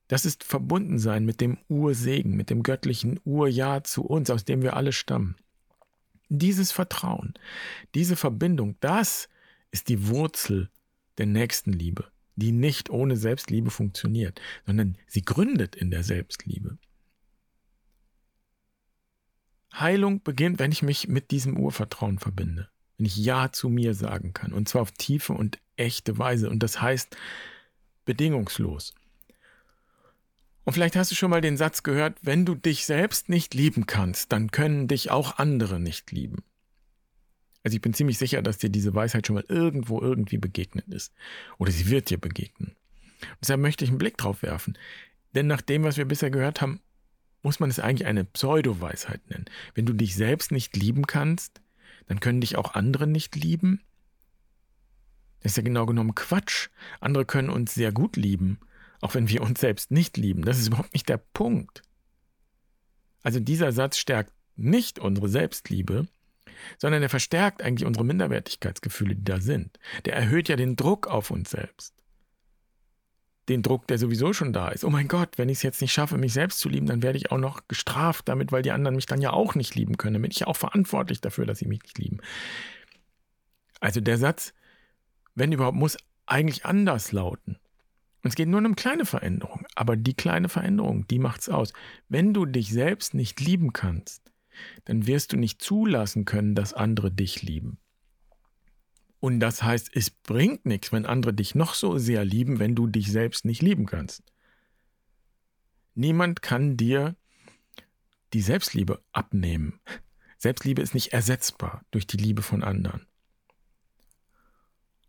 Das 0.07 0.25
ist 0.25 0.43
Verbundensein 0.43 1.25
mit 1.25 1.41
dem 1.41 1.57
Ursegen, 1.67 2.35
mit 2.35 2.49
dem 2.49 2.63
göttlichen 2.63 3.19
Urja 3.25 3.83
zu 3.83 4.05
uns, 4.05 4.29
aus 4.29 4.45
dem 4.45 4.61
wir 4.61 4.75
alle 4.75 4.93
stammen. 4.93 5.35
Dieses 6.29 6.71
Vertrauen, 6.71 7.33
diese 7.93 8.15
Verbindung, 8.15 8.75
das 8.79 9.29
ist 9.71 9.89
die 9.89 10.07
Wurzel 10.07 10.69
der 11.17 11.25
Nächstenliebe, 11.25 12.05
die 12.35 12.51
nicht 12.51 12.89
ohne 12.89 13.17
Selbstliebe 13.17 13.69
funktioniert, 13.69 14.41
sondern 14.65 14.97
sie 15.07 15.23
gründet 15.23 15.75
in 15.75 15.91
der 15.91 16.03
Selbstliebe. 16.03 16.77
Heilung 19.73 20.23
beginnt, 20.23 20.59
wenn 20.59 20.71
ich 20.71 20.81
mich 20.81 21.07
mit 21.07 21.31
diesem 21.31 21.57
Urvertrauen 21.57 22.19
verbinde, 22.19 22.69
wenn 22.97 23.05
ich 23.05 23.17
Ja 23.17 23.51
zu 23.51 23.69
mir 23.69 23.93
sagen 23.93 24.33
kann, 24.33 24.53
und 24.53 24.67
zwar 24.69 24.81
auf 24.81 24.91
tiefe 24.91 25.33
und 25.33 25.59
echte 25.75 26.17
Weise, 26.17 26.49
und 26.49 26.63
das 26.63 26.81
heißt 26.81 27.15
bedingungslos. 28.05 28.93
Und 30.67 30.73
vielleicht 30.73 30.97
hast 30.97 31.11
du 31.11 31.15
schon 31.15 31.29
mal 31.29 31.39
den 31.39 31.55
Satz 31.55 31.81
gehört, 31.81 32.19
wenn 32.23 32.45
du 32.45 32.53
dich 32.53 32.85
selbst 32.85 33.29
nicht 33.29 33.53
lieben 33.53 33.85
kannst, 33.85 34.33
dann 34.33 34.51
können 34.51 34.89
dich 34.89 35.11
auch 35.11 35.37
andere 35.37 35.79
nicht 35.79 36.11
lieben. 36.11 36.43
Also 37.63 37.75
ich 37.75 37.81
bin 37.81 37.93
ziemlich 37.93 38.17
sicher, 38.17 38.41
dass 38.41 38.57
dir 38.57 38.69
diese 38.69 38.93
Weisheit 38.93 39.25
schon 39.25 39.35
mal 39.35 39.45
irgendwo 39.47 40.01
irgendwie 40.01 40.37
begegnet 40.37 40.85
ist. 40.89 41.13
Oder 41.57 41.71
sie 41.71 41.89
wird 41.89 42.09
dir 42.09 42.17
begegnen. 42.17 42.75
Und 43.21 43.37
deshalb 43.41 43.61
möchte 43.61 43.85
ich 43.85 43.91
einen 43.91 43.97
Blick 43.97 44.17
drauf 44.17 44.41
werfen. 44.41 44.77
Denn 45.33 45.47
nach 45.47 45.61
dem, 45.61 45.85
was 45.85 45.95
wir 45.95 46.03
bisher 46.03 46.31
gehört 46.31 46.59
haben, 46.59 46.81
muss 47.43 47.61
man 47.61 47.69
es 47.69 47.79
eigentlich 47.79 48.05
eine 48.05 48.25
Pseudo-Weisheit 48.25 49.21
nennen. 49.29 49.45
Wenn 49.73 49.85
du 49.85 49.93
dich 49.93 50.15
selbst 50.15 50.51
nicht 50.51 50.75
lieben 50.75 51.07
kannst, 51.07 51.61
dann 52.07 52.19
können 52.19 52.41
dich 52.41 52.57
auch 52.57 52.73
andere 52.73 53.07
nicht 53.07 53.37
lieben. 53.37 53.79
Das 55.39 55.53
ist 55.53 55.55
ja 55.55 55.63
genau 55.63 55.85
genommen 55.85 56.13
Quatsch. 56.13 56.67
Andere 56.99 57.23
können 57.23 57.49
uns 57.49 57.73
sehr 57.73 57.93
gut 57.93 58.17
lieben 58.17 58.59
auch 59.01 59.13
wenn 59.13 59.29
wir 59.29 59.41
uns 59.41 59.59
selbst 59.59 59.91
nicht 59.91 60.17
lieben. 60.17 60.43
Das 60.43 60.59
ist 60.59 60.67
überhaupt 60.67 60.93
nicht 60.93 61.09
der 61.09 61.17
Punkt. 61.17 61.81
Also 63.23 63.39
dieser 63.39 63.71
Satz 63.71 63.97
stärkt 63.97 64.33
nicht 64.55 64.99
unsere 64.99 65.29
Selbstliebe, 65.29 66.07
sondern 66.77 67.03
er 67.03 67.09
verstärkt 67.09 67.61
eigentlich 67.61 67.85
unsere 67.85 68.05
Minderwertigkeitsgefühle, 68.05 69.15
die 69.15 69.23
da 69.23 69.39
sind. 69.39 69.79
Der 70.05 70.15
erhöht 70.15 70.49
ja 70.49 70.55
den 70.55 70.75
Druck 70.75 71.07
auf 71.07 71.31
uns 71.31 71.51
selbst. 71.51 71.93
Den 73.49 73.63
Druck, 73.63 73.87
der 73.87 73.97
sowieso 73.97 74.33
schon 74.33 74.51
da 74.51 74.69
ist. 74.69 74.83
Oh 74.83 74.89
mein 74.89 75.07
Gott, 75.07 75.37
wenn 75.37 75.47
ich 75.47 75.59
es 75.59 75.63
jetzt 75.63 75.81
nicht 75.81 75.93
schaffe, 75.93 76.17
mich 76.17 76.33
selbst 76.33 76.59
zu 76.59 76.67
lieben, 76.67 76.87
dann 76.87 77.01
werde 77.01 77.17
ich 77.17 77.31
auch 77.31 77.37
noch 77.37 77.67
gestraft 77.67 78.27
damit, 78.27 78.51
weil 78.51 78.61
die 78.61 78.71
anderen 78.71 78.95
mich 78.95 79.05
dann 79.05 79.21
ja 79.21 79.31
auch 79.31 79.55
nicht 79.55 79.75
lieben 79.75 79.97
können. 79.97 80.15
Dann 80.15 80.21
bin 80.23 80.31
ich 80.31 80.39
ja 80.39 80.47
auch 80.47 80.57
verantwortlich 80.57 81.21
dafür, 81.21 81.45
dass 81.45 81.59
sie 81.59 81.67
mich 81.67 81.81
nicht 81.83 81.97
lieben. 81.97 82.19
Also 83.79 84.01
der 84.01 84.17
Satz, 84.17 84.53
wenn 85.35 85.51
überhaupt, 85.51 85.77
muss 85.77 85.97
eigentlich 86.25 86.65
anders 86.65 87.11
lauten. 87.11 87.57
Es 88.27 88.35
geht 88.35 88.49
nur 88.49 88.63
um 88.63 88.75
kleine 88.75 89.05
Veränderungen. 89.05 89.65
Aber 89.75 89.95
die 89.95 90.13
kleine 90.13 90.49
Veränderung, 90.49 91.07
die 91.07 91.19
macht's 91.19 91.49
aus. 91.49 91.73
Wenn 92.09 92.33
du 92.33 92.45
dich 92.45 92.69
selbst 92.69 93.13
nicht 93.13 93.39
lieben 93.39 93.73
kannst, 93.73 94.31
dann 94.85 95.07
wirst 95.07 95.33
du 95.33 95.37
nicht 95.37 95.61
zulassen 95.61 96.25
können, 96.25 96.55
dass 96.55 96.73
andere 96.73 97.11
dich 97.11 97.41
lieben. 97.41 97.77
Und 99.19 99.39
das 99.39 99.63
heißt, 99.63 99.89
es 99.93 100.09
bringt 100.09 100.65
nichts, 100.65 100.91
wenn 100.91 101.05
andere 101.05 101.33
dich 101.33 101.55
noch 101.55 101.73
so 101.73 101.97
sehr 101.97 102.23
lieben, 102.23 102.59
wenn 102.59 102.75
du 102.75 102.87
dich 102.87 103.11
selbst 103.11 103.45
nicht 103.45 103.61
lieben 103.61 103.85
kannst. 103.85 104.23
Niemand 105.95 106.41
kann 106.41 106.77
dir 106.77 107.15
die 108.33 108.41
Selbstliebe 108.41 109.01
abnehmen. 109.11 109.79
Selbstliebe 110.37 110.81
ist 110.81 110.93
nicht 110.93 111.13
ersetzbar 111.13 111.83
durch 111.89 112.05
die 112.05 112.17
Liebe 112.17 112.43
von 112.43 112.63
anderen. 112.63 113.06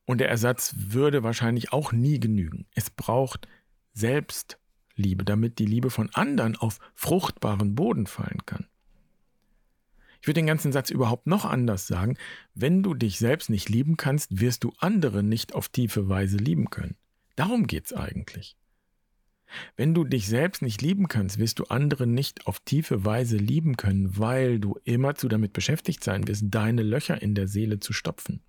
Und 0.09 0.23
der 0.23 0.31
Ersatz 0.31 0.75
würde 0.75 1.23
wahrscheinlich 1.23 1.71
auch 1.71 1.93
nie 1.93 2.19
genügen. 2.19 2.65
Es 2.75 2.89
braucht 2.89 3.47
Selbstliebe, 3.93 5.23
damit 5.23 5.59
die 5.59 5.67
Liebe 5.67 5.91
von 5.91 6.09
anderen 6.15 6.57
auf 6.57 6.79
fruchtbaren 6.95 7.75
Boden 7.75 8.07
fallen 8.07 8.47
kann. 8.47 8.67
Ich 10.23 10.27
würde 10.27 10.41
den 10.41 10.47
ganzen 10.47 10.73
Satz 10.73 10.89
überhaupt 10.89 11.27
noch 11.27 11.45
anders 11.45 11.87
sagen. 11.87 12.17
Wenn 12.55 12.83
du 12.83 12.95
dich 12.95 13.19
selbst 13.19 13.51
nicht 13.51 13.69
lieben 13.69 13.99
kannst, 13.99 14.41
wirst 14.41 14.65
du 14.65 14.73
andere 14.79 15.23
nicht 15.23 15.55
auf 15.55 15.69
tiefe 15.69 16.09
Weise 16.09 16.39
lieben 16.39 16.71
können. 16.71 16.97
Darum 17.37 17.67
geht 17.67 17.85
es 17.85 17.93
eigentlich. 17.93 18.57
Wenn 19.77 19.93
du 19.93 20.05
dich 20.05 20.27
selbst 20.27 20.63
nicht 20.63 20.81
lieben 20.81 21.09
kannst, 21.09 21.39
wirst 21.39 21.59
du 21.59 21.65
andere 21.65 22.07
nicht 22.07 22.47
auf 22.47 22.61
tiefe 22.61 23.05
Weise 23.05 23.37
lieben 23.37 23.77
können, 23.77 24.17
weil 24.17 24.59
du 24.59 24.79
immerzu 24.85 25.29
damit 25.29 25.53
beschäftigt 25.53 26.03
sein 26.03 26.27
wirst, 26.27 26.45
deine 26.47 26.83
Löcher 26.83 27.21
in 27.21 27.35
der 27.35 27.47
Seele 27.47 27.79
zu 27.79 27.93
stopfen. 27.93 28.41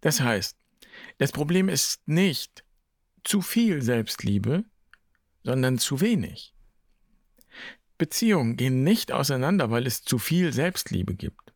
Das 0.00 0.20
heißt, 0.20 0.56
das 1.18 1.32
Problem 1.32 1.68
ist 1.68 2.00
nicht 2.06 2.64
zu 3.24 3.42
viel 3.42 3.82
Selbstliebe, 3.82 4.64
sondern 5.42 5.78
zu 5.78 6.00
wenig. 6.00 6.54
Beziehungen 7.98 8.56
gehen 8.56 8.82
nicht 8.82 9.12
auseinander, 9.12 9.70
weil 9.70 9.86
es 9.86 10.02
zu 10.02 10.18
viel 10.18 10.52
Selbstliebe 10.52 11.14
gibt. 11.14 11.52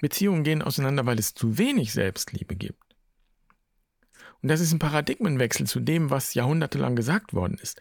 Beziehungen 0.00 0.44
gehen 0.44 0.62
auseinander, 0.62 1.06
weil 1.06 1.18
es 1.18 1.34
zu 1.34 1.58
wenig 1.58 1.92
Selbstliebe 1.92 2.56
gibt. 2.56 2.84
Und 4.42 4.48
das 4.48 4.60
ist 4.60 4.72
ein 4.72 4.78
Paradigmenwechsel 4.78 5.66
zu 5.66 5.80
dem, 5.80 6.10
was 6.10 6.34
jahrhundertelang 6.34 6.96
gesagt 6.96 7.32
worden 7.32 7.58
ist. 7.58 7.80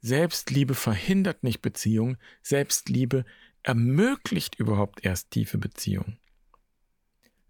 Selbstliebe 0.00 0.74
verhindert 0.74 1.44
nicht 1.44 1.62
Beziehungen, 1.62 2.18
Selbstliebe 2.42 3.24
ermöglicht 3.62 4.56
überhaupt 4.56 5.04
erst 5.04 5.30
tiefe 5.30 5.58
Beziehungen. 5.58 6.18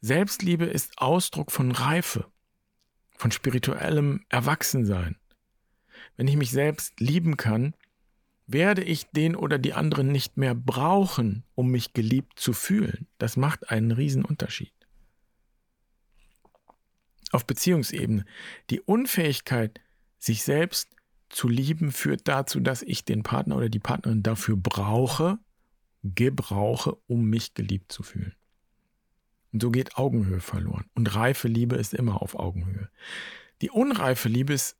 Selbstliebe 0.00 0.64
ist 0.64 0.96
Ausdruck 0.96 1.52
von 1.52 1.72
Reife, 1.72 2.30
von 3.16 3.30
spirituellem 3.30 4.24
Erwachsensein. 4.30 5.16
Wenn 6.16 6.26
ich 6.26 6.36
mich 6.36 6.50
selbst 6.50 7.00
lieben 7.00 7.36
kann, 7.36 7.74
werde 8.46 8.82
ich 8.82 9.10
den 9.10 9.36
oder 9.36 9.58
die 9.58 9.74
anderen 9.74 10.10
nicht 10.10 10.36
mehr 10.36 10.54
brauchen, 10.54 11.44
um 11.54 11.70
mich 11.70 11.92
geliebt 11.92 12.40
zu 12.40 12.52
fühlen. 12.52 13.06
Das 13.18 13.36
macht 13.36 13.70
einen 13.70 13.92
Riesenunterschied. 13.92 14.72
Auf 17.30 17.46
Beziehungsebene. 17.46 18.24
Die 18.70 18.80
Unfähigkeit, 18.80 19.80
sich 20.18 20.42
selbst 20.42 20.96
zu 21.28 21.46
lieben, 21.46 21.92
führt 21.92 22.26
dazu, 22.26 22.58
dass 22.58 22.82
ich 22.82 23.04
den 23.04 23.22
Partner 23.22 23.56
oder 23.56 23.68
die 23.68 23.78
Partnerin 23.78 24.22
dafür 24.22 24.56
brauche, 24.56 25.38
gebrauche, 26.02 26.96
um 27.06 27.26
mich 27.26 27.54
geliebt 27.54 27.92
zu 27.92 28.02
fühlen. 28.02 28.34
Und 29.52 29.62
so 29.62 29.70
geht 29.70 29.96
Augenhöhe 29.96 30.40
verloren. 30.40 30.84
Und 30.94 31.14
reife 31.14 31.48
Liebe 31.48 31.76
ist 31.76 31.94
immer 31.94 32.22
auf 32.22 32.34
Augenhöhe. 32.34 32.88
Die 33.62 33.70
unreife 33.70 34.28
Liebe 34.28 34.52
ist 34.52 34.76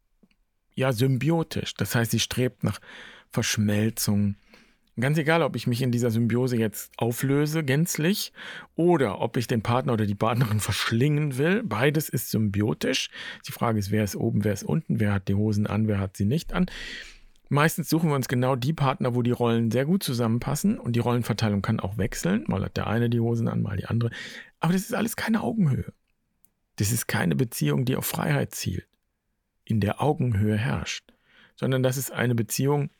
ja 0.74 0.92
symbiotisch. 0.92 1.74
Das 1.74 1.94
heißt, 1.94 2.10
sie 2.10 2.20
strebt 2.20 2.64
nach 2.64 2.80
Verschmelzung. 3.30 4.36
Ganz 4.98 5.18
egal, 5.18 5.42
ob 5.42 5.56
ich 5.56 5.66
mich 5.66 5.82
in 5.82 5.92
dieser 5.92 6.10
Symbiose 6.10 6.56
jetzt 6.56 6.92
auflöse, 6.96 7.64
gänzlich, 7.64 8.32
oder 8.76 9.20
ob 9.20 9.36
ich 9.36 9.46
den 9.46 9.62
Partner 9.62 9.94
oder 9.94 10.06
die 10.06 10.14
Partnerin 10.14 10.60
verschlingen 10.60 11.38
will. 11.38 11.62
Beides 11.62 12.08
ist 12.08 12.30
symbiotisch. 12.30 13.10
Die 13.46 13.52
Frage 13.52 13.78
ist, 13.78 13.90
wer 13.90 14.04
ist 14.04 14.16
oben, 14.16 14.44
wer 14.44 14.52
ist 14.52 14.64
unten, 14.64 15.00
wer 15.00 15.14
hat 15.14 15.28
die 15.28 15.34
Hosen 15.34 15.66
an, 15.66 15.88
wer 15.88 15.98
hat 15.98 16.16
sie 16.16 16.26
nicht 16.26 16.52
an. 16.52 16.66
Meistens 17.52 17.90
suchen 17.90 18.10
wir 18.10 18.14
uns 18.14 18.28
genau 18.28 18.54
die 18.54 18.72
Partner, 18.72 19.16
wo 19.16 19.22
die 19.22 19.32
Rollen 19.32 19.72
sehr 19.72 19.84
gut 19.84 20.04
zusammenpassen 20.04 20.78
und 20.78 20.94
die 20.94 21.00
Rollenverteilung 21.00 21.62
kann 21.62 21.80
auch 21.80 21.98
wechseln. 21.98 22.44
Mal 22.46 22.62
hat 22.62 22.76
der 22.76 22.86
eine 22.86 23.10
die 23.10 23.18
Hosen 23.18 23.48
an, 23.48 23.60
mal 23.60 23.76
die 23.76 23.86
andere. 23.86 24.10
Aber 24.60 24.72
das 24.72 24.82
ist 24.82 24.94
alles 24.94 25.16
keine 25.16 25.42
Augenhöhe. 25.42 25.92
Das 26.76 26.92
ist 26.92 27.08
keine 27.08 27.34
Beziehung, 27.34 27.84
die 27.84 27.96
auf 27.96 28.06
Freiheit 28.06 28.54
zielt, 28.54 28.86
in 29.64 29.80
der 29.80 30.00
Augenhöhe 30.00 30.56
herrscht, 30.56 31.12
sondern 31.56 31.82
das 31.82 31.96
ist 31.96 32.12
eine 32.12 32.36
Beziehung, 32.36 32.90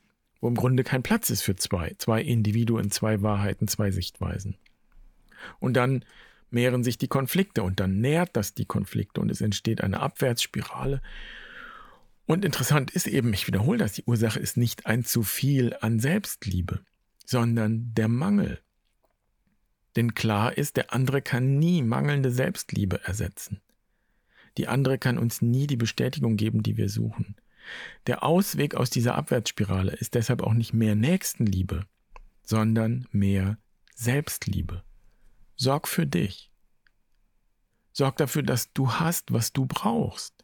wo 0.41 0.49
im 0.49 0.57
Grunde 0.57 0.83
kein 0.83 1.05
Platz 1.05 1.31
ist 1.31 1.43
für 1.43 1.55
zwei, 1.55 1.95
zwei 1.99 2.21
Individuen, 2.21 2.91
zwei 2.91 3.23
Wahrheiten, 3.23 3.69
zwei 3.69 3.93
Sichtweisen. 3.93 4.57
Und 5.61 5.75
dann 5.75 6.05
mehren 6.51 6.83
sich 6.83 6.99
die 6.99 7.09
Konflikte 7.09 7.63
und 7.63 7.79
dann 7.79 8.01
nährt 8.01 8.31
das 8.33 8.53
die 8.53 8.65
Konflikte 8.65 9.21
und 9.21 9.31
es 9.31 9.41
entsteht 9.41 9.81
eine 9.81 10.01
Abwärtsspirale. 10.01 11.01
Und 12.31 12.45
interessant 12.45 12.93
ist 12.93 13.09
eben, 13.09 13.35
ich 13.35 13.49
wiederhole 13.49 13.79
das, 13.79 13.95
die 13.95 14.05
Ursache 14.05 14.39
ist 14.39 14.57
nicht 14.57 14.87
ein 14.87 15.05
zu 15.05 15.25
viel 15.25 15.75
an 15.81 15.99
Selbstliebe, 15.99 16.79
sondern 17.27 17.93
der 17.93 18.07
Mangel. 18.07 18.61
Denn 19.97 20.15
klar 20.15 20.57
ist, 20.57 20.77
der 20.77 20.93
andere 20.93 21.23
kann 21.23 21.59
nie 21.59 21.83
mangelnde 21.83 22.31
Selbstliebe 22.31 23.03
ersetzen. 23.03 23.61
Die 24.59 24.69
andere 24.69 24.97
kann 24.97 25.19
uns 25.19 25.43
nie 25.43 25.67
die 25.67 25.77
Bestätigung 25.77 26.37
geben, 26.37 26.63
die 26.63 26.77
wir 26.77 26.89
suchen. 26.89 27.35
Der 28.07 28.23
Ausweg 28.23 28.77
aus 28.77 28.91
dieser 28.91 29.17
Abwärtsspirale 29.17 29.91
ist 29.91 30.15
deshalb 30.15 30.45
auch 30.45 30.55
nicht 30.55 30.73
mehr 30.73 30.95
Nächstenliebe, 30.95 31.85
sondern 32.45 33.09
mehr 33.11 33.59
Selbstliebe. 33.97 34.85
Sorg 35.57 35.89
für 35.89 36.07
dich. 36.07 36.53
Sorg 37.91 38.19
dafür, 38.19 38.45
dass 38.45 38.73
du 38.73 38.93
hast, 38.93 39.33
was 39.33 39.53
du 39.53 39.67
brauchst, 39.67 40.40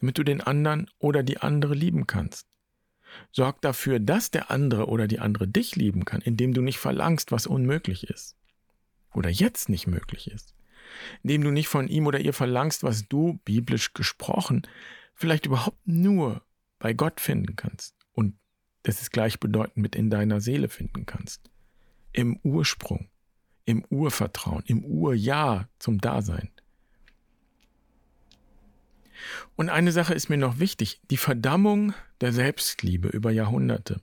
damit 0.00 0.18
du 0.18 0.22
den 0.22 0.40
anderen 0.40 0.90
oder 0.98 1.22
die 1.22 1.38
andere 1.38 1.74
lieben 1.74 2.06
kannst. 2.06 2.46
Sorg 3.32 3.60
dafür, 3.62 4.00
dass 4.00 4.30
der 4.30 4.50
andere 4.50 4.86
oder 4.86 5.08
die 5.08 5.18
andere 5.18 5.48
dich 5.48 5.76
lieben 5.76 6.04
kann, 6.04 6.20
indem 6.20 6.54
du 6.54 6.60
nicht 6.60 6.78
verlangst, 6.78 7.32
was 7.32 7.46
unmöglich 7.46 8.08
ist 8.08 8.36
oder 9.14 9.30
jetzt 9.30 9.68
nicht 9.68 9.86
möglich 9.86 10.30
ist, 10.30 10.54
indem 11.22 11.42
du 11.42 11.50
nicht 11.50 11.68
von 11.68 11.88
ihm 11.88 12.06
oder 12.06 12.20
ihr 12.20 12.34
verlangst, 12.34 12.82
was 12.82 13.08
du, 13.08 13.40
biblisch 13.44 13.94
gesprochen, 13.94 14.62
vielleicht 15.14 15.46
überhaupt 15.46 15.80
nur 15.86 16.42
bei 16.78 16.92
Gott 16.92 17.20
finden 17.20 17.56
kannst 17.56 17.94
und 18.12 18.36
das 18.82 19.02
ist 19.02 19.10
gleichbedeutend 19.10 19.78
mit 19.78 19.96
in 19.96 20.10
deiner 20.10 20.40
Seele 20.40 20.68
finden 20.68 21.06
kannst. 21.06 21.50
Im 22.12 22.38
Ursprung, 22.42 23.10
im 23.64 23.84
Urvertrauen, 23.90 24.62
im 24.66 24.84
Urja 24.84 25.68
zum 25.78 25.98
Dasein. 25.98 26.50
Und 29.56 29.68
eine 29.68 29.92
Sache 29.92 30.14
ist 30.14 30.28
mir 30.28 30.36
noch 30.36 30.58
wichtig, 30.58 31.00
die 31.10 31.16
Verdammung 31.16 31.94
der 32.20 32.32
Selbstliebe 32.32 33.08
über 33.08 33.30
Jahrhunderte 33.30 34.00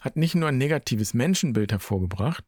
hat 0.00 0.16
nicht 0.16 0.34
nur 0.34 0.48
ein 0.48 0.58
negatives 0.58 1.12
Menschenbild 1.12 1.72
hervorgebracht, 1.72 2.44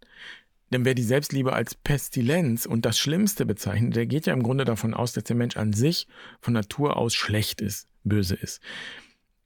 denn 0.73 0.85
wer 0.85 0.95
die 0.95 1.03
Selbstliebe 1.03 1.53
als 1.53 1.75
Pestilenz 1.75 2.65
und 2.65 2.85
das 2.87 2.99
Schlimmste 2.99 3.45
bezeichnet, 3.45 3.97
der 3.97 4.07
geht 4.07 4.27
ja 4.27 4.33
im 4.33 4.43
Grunde 4.43 4.65
davon 4.65 4.95
aus, 4.95 5.13
dass 5.13 5.25
der 5.25 5.37
Mensch 5.37 5.57
an 5.57 5.73
sich 5.73 6.07
von 6.41 6.55
Natur 6.55 6.97
aus 6.97 7.15
schlecht 7.15 7.61
ist, 7.61 7.89
böse 8.05 8.37
ist. 8.37 8.61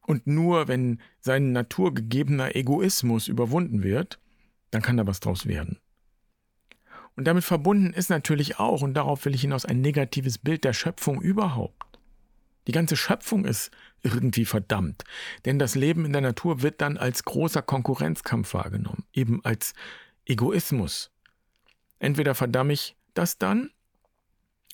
Und 0.06 0.26
nur 0.26 0.68
wenn 0.68 1.00
sein 1.20 1.52
naturgegebener 1.52 2.54
Egoismus 2.54 3.26
überwunden 3.28 3.82
wird, 3.82 4.18
dann 4.70 4.82
kann 4.82 4.98
da 4.98 5.06
was 5.06 5.20
draus 5.20 5.46
werden. 5.46 5.78
Und 7.16 7.24
damit 7.24 7.44
verbunden 7.44 7.94
ist 7.94 8.10
natürlich 8.10 8.58
auch, 8.58 8.82
und 8.82 8.94
darauf 8.94 9.24
will 9.24 9.34
ich 9.34 9.42
hinaus, 9.42 9.64
ein 9.64 9.80
negatives 9.80 10.36
Bild 10.36 10.64
der 10.64 10.72
Schöpfung 10.72 11.22
überhaupt. 11.22 11.93
Die 12.66 12.72
ganze 12.72 12.96
Schöpfung 12.96 13.44
ist 13.44 13.70
irgendwie 14.02 14.44
verdammt, 14.44 15.04
denn 15.44 15.58
das 15.58 15.74
Leben 15.74 16.04
in 16.04 16.12
der 16.12 16.22
Natur 16.22 16.62
wird 16.62 16.80
dann 16.80 16.96
als 16.96 17.24
großer 17.24 17.62
Konkurrenzkampf 17.62 18.54
wahrgenommen, 18.54 19.04
eben 19.12 19.44
als 19.44 19.74
Egoismus, 20.26 21.10
Entweder 22.04 22.34
verdamme 22.34 22.74
ich 22.74 22.96
das 23.14 23.38
dann 23.38 23.70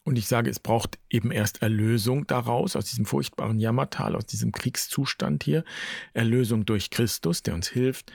und 0.03 0.19
ich 0.19 0.27
sage, 0.27 0.51
es 0.51 0.59
braucht 0.59 0.99
eben 1.11 1.31
erst 1.31 1.63
Erlösung 1.63 2.27
daraus, 2.27 2.75
aus 2.75 2.87
diesem 2.87 3.05
furchtbaren 3.05 3.61
Jammertal, 3.61 4.17
aus 4.17 4.27
diesem 4.27 4.51
Kriegszustand 4.51 5.45
hier. 5.45 5.63
Erlösung 6.13 6.65
durch 6.65 6.91
Christus, 6.91 7.45
der 7.45 7.55
uns 7.55 7.69
hilft, 7.69 8.13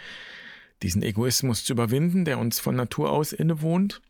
diesen 0.82 1.02
Egoismus 1.02 1.64
zu 1.64 1.72
überwinden, 1.72 2.26
der 2.26 2.40
uns 2.40 2.60
von 2.60 2.76
Natur 2.76 3.12
aus 3.12 3.32
innewohnt. 3.32 4.02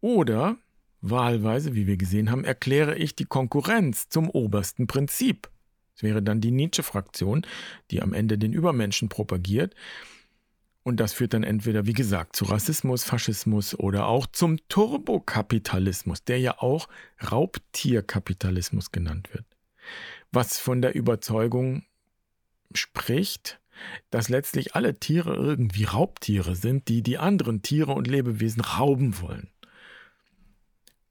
Oder, 0.00 0.56
wahlweise, 1.00 1.74
wie 1.74 1.86
wir 1.86 1.96
gesehen 1.96 2.30
haben, 2.30 2.44
erkläre 2.44 2.96
ich 2.96 3.14
die 3.14 3.24
Konkurrenz 3.24 4.08
zum 4.08 4.28
obersten 4.30 4.86
Prinzip. 4.86 5.48
Es 5.94 6.02
wäre 6.02 6.22
dann 6.22 6.40
die 6.40 6.50
Nietzsche-Fraktion, 6.50 7.46
die 7.90 8.02
am 8.02 8.12
Ende 8.12 8.38
den 8.38 8.52
Übermenschen 8.52 9.08
propagiert. 9.08 9.74
Und 10.82 11.00
das 11.00 11.14
führt 11.14 11.34
dann 11.34 11.42
entweder, 11.42 11.86
wie 11.86 11.94
gesagt, 11.94 12.36
zu 12.36 12.44
Rassismus, 12.44 13.02
Faschismus 13.02 13.74
oder 13.74 14.06
auch 14.06 14.26
zum 14.26 14.58
Turbokapitalismus, 14.68 16.22
der 16.22 16.38
ja 16.38 16.58
auch 16.58 16.88
Raubtierkapitalismus 17.28 18.92
genannt 18.92 19.32
wird. 19.32 19.44
Was 20.30 20.58
von 20.58 20.82
der 20.82 20.94
Überzeugung 20.94 21.84
spricht, 22.72 23.58
dass 24.10 24.28
letztlich 24.28 24.74
alle 24.74 24.98
Tiere 25.00 25.34
irgendwie 25.34 25.84
Raubtiere 25.84 26.54
sind, 26.54 26.88
die 26.88 27.02
die 27.02 27.18
anderen 27.18 27.62
Tiere 27.62 27.92
und 27.92 28.06
Lebewesen 28.06 28.62
rauben 28.62 29.20
wollen. 29.20 29.50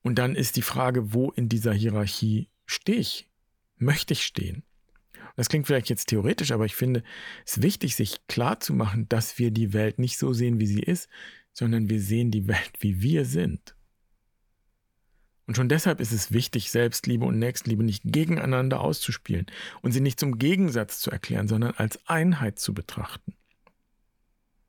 Und 0.06 0.20
dann 0.20 0.36
ist 0.36 0.56
die 0.56 0.62
Frage, 0.62 1.16
wo 1.16 1.32
in 1.32 1.50
dieser 1.50 1.74
Hierarchie 1.74 2.48
stehe 2.68 3.00
ich? 3.00 3.28
Möchte 3.78 4.14
ich 4.14 4.24
stehen? 4.24 4.62
Das 5.36 5.50
klingt 5.50 5.66
vielleicht 5.66 5.90
jetzt 5.90 6.10
theoretisch, 6.10 6.52
aber 6.52 6.66
ich 6.66 6.76
finde 6.76 7.02
es 7.44 7.64
wichtig, 7.64 7.96
sich 7.96 8.28
klar 8.28 8.60
zu 8.60 8.76
machen, 8.76 9.10
dass 9.10 9.40
wir 9.40 9.50
die 9.50 9.74
Welt 9.74 9.98
nicht 9.98 10.20
so 10.20 10.32
sehen, 10.32 10.60
wie 10.60 10.68
sie 10.68 10.84
ist, 10.84 11.10
sondern 11.54 11.90
wir 11.90 12.00
sehen 12.00 12.30
die 12.30 12.48
Welt, 12.48 12.74
wie 12.82 13.02
wir 13.02 13.26
sind. 13.26 13.76
Und 15.48 15.56
schon 15.56 15.70
deshalb 15.70 16.00
ist 16.00 16.12
es 16.12 16.32
wichtig, 16.32 16.70
Selbstliebe 16.70 17.26
und 17.26 17.40
Nächstenliebe 17.40 17.84
nicht 17.84 18.04
gegeneinander 18.06 18.82
auszuspielen 18.82 19.48
und 19.82 19.92
sie 19.92 20.02
nicht 20.02 20.20
zum 20.20 20.38
Gegensatz 20.38 21.00
zu 21.00 21.10
erklären, 21.10 21.48
sondern 21.48 21.72
als 21.72 22.00
Einheit 22.08 22.60
zu 22.60 22.76
betrachten. 22.76 23.34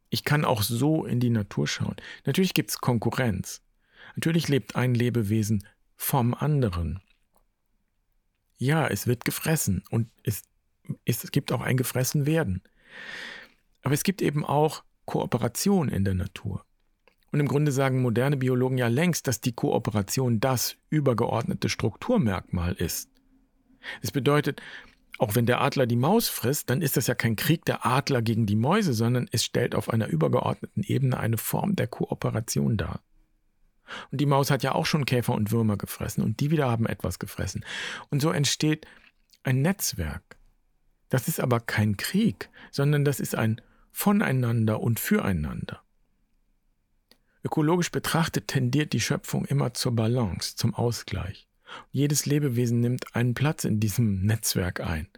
Ich 0.09 0.25
kann 0.25 0.47
auch 0.47 0.63
so 0.63 1.05
in 1.05 1.21
die 1.21 1.29
Natur 1.29 1.69
schauen. 1.69 1.97
Natürlich 2.25 2.55
gibt 2.55 2.71
es 2.71 2.79
Konkurrenz. 2.79 3.61
Natürlich 4.17 4.49
lebt 4.49 4.77
ein 4.77 4.95
Lebewesen 4.95 5.67
vom 5.95 6.35
anderen. 6.35 7.01
Ja, 8.59 8.87
es 8.89 9.07
wird 9.07 9.25
gefressen 9.25 9.85
und 9.91 10.09
es 10.23 10.43
es 11.05 11.31
gibt 11.31 11.53
auch 11.53 11.61
ein 11.61 11.77
gefressen 11.77 12.27
werden. 12.27 12.63
Aber 13.83 13.95
es 13.95 14.03
gibt 14.03 14.23
eben 14.23 14.45
auch 14.45 14.85
Kooperation 15.05 15.89
in 15.89 16.05
der 16.05 16.15
Natur. 16.15 16.65
Und 17.33 17.41
im 17.41 17.49
Grunde 17.49 17.73
sagen 17.73 18.03
moderne 18.03 18.37
Biologen 18.37 18.79
ja 18.79 18.89
längst, 18.89 19.27
dass 19.27 19.41
die 19.41 19.53
Kooperation 19.53 20.41
das 20.41 20.77
übergeordnete 20.91 21.69
Strukturmerkmal 21.69 22.73
ist. 22.75 23.11
Es 24.03 24.11
bedeutet, 24.11 24.63
auch 25.19 25.35
wenn 25.35 25.47
der 25.47 25.61
Adler 25.61 25.87
die 25.87 25.97
Maus 25.97 26.29
frisst, 26.29 26.71
dann 26.71 26.83
ist 26.83 26.97
das 26.97 27.07
ja 27.07 27.15
kein 27.15 27.37
Krieg 27.37 27.65
der 27.65 27.87
Adler 27.87 28.23
gegen 28.23 28.47
die 28.47 28.57
Mäuse, 28.57 28.93
sondern 28.93 29.29
es 29.33 29.45
stellt 29.45 29.75
auf 29.75 29.91
einer 29.91 30.09
übergeordneten 30.09 30.83
Ebene 30.83 31.19
eine 31.19 31.39
Form 31.39 31.77
der 31.77 31.87
Kooperation 31.87 32.77
dar. 32.77 33.01
Und 34.11 34.21
die 34.21 34.27
Maus 34.27 34.51
hat 34.51 34.63
ja 34.63 34.73
auch 34.73 34.87
schon 34.87 35.05
Käfer 35.05 35.35
und 35.35 35.51
Würmer 35.51 35.77
gefressen 35.77 36.23
und 36.23 36.41
die 36.41 36.51
wieder 36.51 36.69
haben 36.69 36.87
etwas 36.87 37.19
gefressen. 37.19 37.65
Und 38.11 38.21
so 38.21 38.31
entsteht 38.31 38.87
ein 39.43 39.63
Netzwerk. 39.63 40.37
Das 41.09 41.29
ist 41.29 41.41
aber 41.41 41.61
kein 41.61 41.97
Krieg, 41.97 42.51
sondern 42.71 43.05
das 43.05 43.21
ist 43.21 43.35
ein 43.35 43.61
Voneinander 43.93 44.81
und 44.81 45.01
Füreinander. 45.01 45.83
Ökologisch 47.45 47.93
betrachtet 47.93 48.49
tendiert 48.49 48.93
die 48.93 49.01
Schöpfung 49.01 49.45
immer 49.45 49.73
zur 49.73 49.95
Balance, 49.95 50.57
zum 50.57 50.75
Ausgleich. 50.75 51.47
Jedes 51.93 52.27
Lebewesen 52.27 52.81
nimmt 52.81 53.15
einen 53.15 53.35
Platz 53.35 53.65
in 53.65 53.79
diesem 53.79 54.23
Netzwerk 54.23 54.81
ein. 54.81 55.09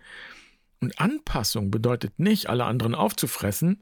Und 0.80 1.00
Anpassung 1.00 1.70
bedeutet 1.70 2.18
nicht, 2.18 2.48
alle 2.48 2.64
anderen 2.64 2.94
aufzufressen, 2.94 3.80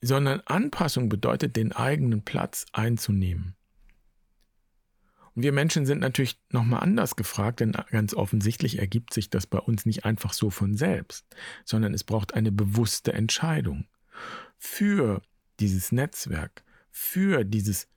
sondern 0.00 0.40
Anpassung 0.44 1.08
bedeutet, 1.08 1.56
den 1.56 1.72
eigenen 1.72 2.22
Platz 2.22 2.66
einzunehmen. 2.72 3.56
Und 5.34 5.42
wir 5.42 5.52
Menschen 5.52 5.84
sind 5.84 6.00
natürlich 6.00 6.40
nochmal 6.50 6.80
anders 6.80 7.14
gefragt, 7.14 7.60
denn 7.60 7.72
ganz 7.90 8.14
offensichtlich 8.14 8.78
ergibt 8.78 9.12
sich 9.12 9.28
das 9.28 9.46
bei 9.46 9.58
uns 9.58 9.84
nicht 9.84 10.06
einfach 10.06 10.32
so 10.32 10.48
von 10.48 10.76
selbst, 10.76 11.26
sondern 11.66 11.92
es 11.92 12.04
braucht 12.04 12.32
eine 12.32 12.50
bewusste 12.50 13.12
Entscheidung 13.12 13.86
für 14.56 15.20
dieses 15.60 15.92
Netzwerk, 15.92 16.64
für 16.90 17.44
dieses 17.44 17.88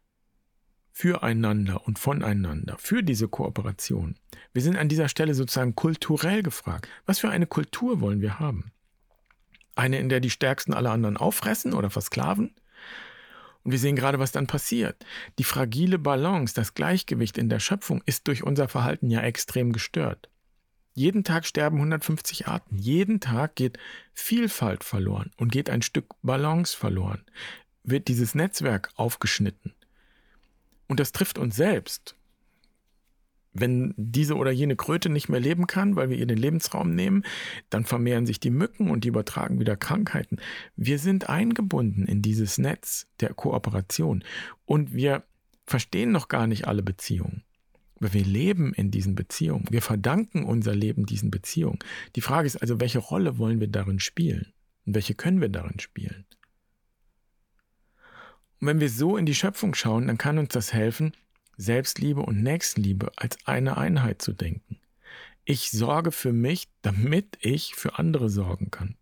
Füreinander 0.92 1.88
und 1.88 1.98
voneinander, 1.98 2.78
für 2.78 3.04
diese 3.04 3.30
Kooperation. 3.30 4.16
Wir 4.52 4.62
sind 4.62 4.76
an 4.76 4.90
dieser 4.90 5.08
Stelle 5.08 5.34
sozusagen 5.34 5.76
kulturell 5.76 6.44
gefragt. 6.44 6.90
Was 7.06 7.20
für 7.20 7.30
eine 7.30 7.48
Kultur 7.48 8.02
wollen 8.02 8.20
wir 8.20 8.40
haben? 8.40 8.74
Eine, 9.80 9.98
in 9.98 10.10
der 10.10 10.20
die 10.20 10.30
Stärksten 10.30 10.74
alle 10.74 10.92
anderen 10.92 11.16
auffressen 11.16 11.74
oder 11.74 11.90
versklaven? 11.90 12.54
Und 13.64 13.72
wir 13.72 13.80
sehen 13.80 13.96
gerade, 13.96 14.20
was 14.20 14.34
dann 14.34 14.46
passiert. 14.46 15.06
Die 15.38 15.46
fragile 15.46 15.98
Balance, 15.98 16.54
das 16.54 16.74
Gleichgewicht 16.74 17.38
in 17.38 17.48
der 17.48 17.62
Schöpfung 17.62 18.04
ist 18.06 18.28
durch 18.28 18.44
unser 18.44 18.68
Verhalten 18.68 19.10
ja 19.10 19.22
extrem 19.22 19.72
gestört. 19.72 20.30
Jeden 20.96 21.24
Tag 21.24 21.46
sterben 21.46 21.78
150 21.78 22.48
Arten. 22.48 22.78
Jeden 22.78 23.22
Tag 23.22 23.56
geht 23.56 23.80
Vielfalt 24.14 24.84
verloren 24.84 25.32
und 25.38 25.50
geht 25.50 25.70
ein 25.70 25.82
Stück 25.82 26.14
Balance 26.24 26.76
verloren. 26.76 27.24
Wird 27.84 28.10
dieses 28.10 28.36
Netzwerk 28.36 28.90
aufgeschnitten. 28.96 29.74
Und 30.88 31.00
das 31.00 31.14
trifft 31.14 31.38
uns 31.38 31.56
selbst. 31.56 32.16
Wenn 33.52 33.94
diese 33.98 34.36
oder 34.36 34.52
jene 34.52 34.76
Kröte 34.76 35.10
nicht 35.10 35.28
mehr 35.28 35.40
leben 35.40 35.66
kann, 35.68 35.96
weil 35.96 36.10
wir 36.10 36.18
ihr 36.18 36.28
den 36.28 36.38
Lebensraum 36.38 36.94
nehmen, 36.94 37.24
dann 37.70 37.84
vermehren 37.84 38.26
sich 38.26 38.40
die 38.40 38.52
Mücken 38.52 38.92
und 38.92 39.04
die 39.04 39.08
übertragen 39.08 39.60
wieder 39.60 39.76
Krankheiten. 39.76 40.38
Wir 40.76 41.00
sind 41.00 41.30
eingebunden 41.30 42.06
in 42.06 42.22
dieses 42.22 42.58
Netz 42.58 43.08
der 43.20 43.34
Kooperation 43.34 44.24
und 44.66 44.94
wir 44.94 45.24
verstehen 45.66 46.12
noch 46.12 46.28
gar 46.28 46.48
nicht 46.48 46.68
alle 46.68 46.84
Beziehungen. 46.84 47.44
Aber 48.00 48.14
wir 48.14 48.24
leben 48.24 48.74
in 48.74 48.92
diesen 48.92 49.16
Beziehungen. 49.16 49.66
Wir 49.70 49.82
verdanken 49.82 50.46
unser 50.46 50.74
Leben 50.74 51.06
diesen 51.06 51.32
Beziehungen. 51.32 51.80
Die 52.16 52.22
Frage 52.22 52.48
ist 52.48 52.56
also, 52.58 52.80
welche 52.80 53.00
Rolle 53.00 53.38
wollen 53.38 53.60
wir 53.60 53.68
darin 53.68 54.00
spielen? 54.00 54.54
Und 54.86 54.96
welche 54.96 55.16
können 55.16 55.42
wir 55.42 55.50
darin 55.50 55.80
spielen? 55.80 56.26
Und 58.60 58.68
wenn 58.68 58.80
wir 58.80 58.90
so 58.90 59.18
in 59.18 59.26
die 59.26 59.36
Schöpfung 59.36 59.74
schauen, 59.74 60.08
dann 60.08 60.18
kann 60.18 60.38
uns 60.38 60.50
das 60.50 60.74
helfen, 60.74 61.14
Selbstliebe 61.60 62.22
und 62.22 62.42
Nächstenliebe 62.42 63.12
als 63.18 63.38
eine 63.46 63.78
Einheit 63.78 64.22
zu 64.22 64.32
denken. 64.32 64.80
Ich 65.44 65.72
sorge 65.72 66.14
für 66.14 66.32
mich, 66.32 66.70
damit 66.84 67.38
ich 67.42 67.76
für 67.76 68.00
andere 68.00 68.30
sorgen 68.30 68.72
kann. 68.72 68.96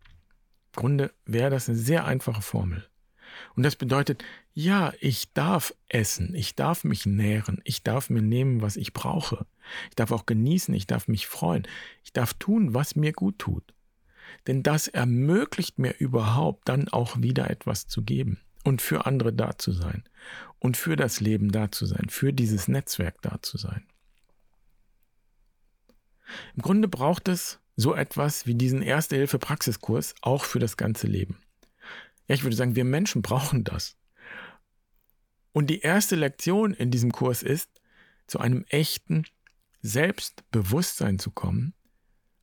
Im 0.74 0.74
Grunde 0.74 1.12
wäre 1.24 1.50
das 1.50 1.68
eine 1.68 1.78
sehr 1.78 2.04
einfache 2.04 2.42
Formel. 2.42 2.84
Und 3.54 3.62
das 3.62 3.76
bedeutet, 3.76 4.24
ja, 4.54 4.92
ich 5.00 5.32
darf 5.34 5.72
essen, 5.88 6.34
ich 6.34 6.56
darf 6.56 6.82
mich 6.82 7.06
nähren, 7.06 7.60
ich 7.62 7.84
darf 7.84 8.10
mir 8.10 8.22
nehmen, 8.22 8.60
was 8.60 8.76
ich 8.76 8.92
brauche. 8.92 9.46
Ich 9.90 9.94
darf 9.94 10.10
auch 10.10 10.26
genießen, 10.26 10.74
ich 10.74 10.88
darf 10.88 11.06
mich 11.06 11.28
freuen, 11.28 11.68
ich 12.02 12.12
darf 12.12 12.34
tun, 12.34 12.74
was 12.74 12.96
mir 12.96 13.12
gut 13.12 13.38
tut. 13.38 13.72
Denn 14.48 14.64
das 14.64 14.88
ermöglicht 14.88 15.78
mir 15.78 15.94
überhaupt 15.98 16.68
dann 16.68 16.88
auch 16.88 17.22
wieder 17.22 17.50
etwas 17.50 17.86
zu 17.86 18.02
geben 18.02 18.40
und 18.64 18.82
für 18.82 19.06
andere 19.06 19.32
da 19.32 19.56
zu 19.58 19.70
sein 19.70 20.02
und 20.58 20.76
für 20.76 20.96
das 20.96 21.20
Leben 21.20 21.52
da 21.52 21.70
zu 21.70 21.86
sein, 21.86 22.08
für 22.08 22.32
dieses 22.32 22.68
Netzwerk 22.68 23.20
da 23.22 23.40
zu 23.42 23.58
sein. 23.58 23.86
Im 26.54 26.62
Grunde 26.62 26.88
braucht 26.88 27.28
es 27.28 27.60
so 27.76 27.94
etwas 27.94 28.46
wie 28.46 28.54
diesen 28.54 28.82
Erste-Hilfe-Praxiskurs 28.82 30.14
auch 30.20 30.44
für 30.44 30.58
das 30.58 30.76
ganze 30.76 31.06
Leben. 31.06 31.40
Ja, 32.26 32.34
ich 32.34 32.42
würde 32.42 32.56
sagen, 32.56 32.76
wir 32.76 32.84
Menschen 32.84 33.22
brauchen 33.22 33.64
das. 33.64 33.96
Und 35.52 35.68
die 35.68 35.80
erste 35.80 36.16
Lektion 36.16 36.74
in 36.74 36.90
diesem 36.90 37.12
Kurs 37.12 37.42
ist, 37.42 37.70
zu 38.26 38.40
einem 38.40 38.64
echten 38.68 39.24
Selbstbewusstsein 39.80 41.18
zu 41.18 41.30
kommen, 41.30 41.74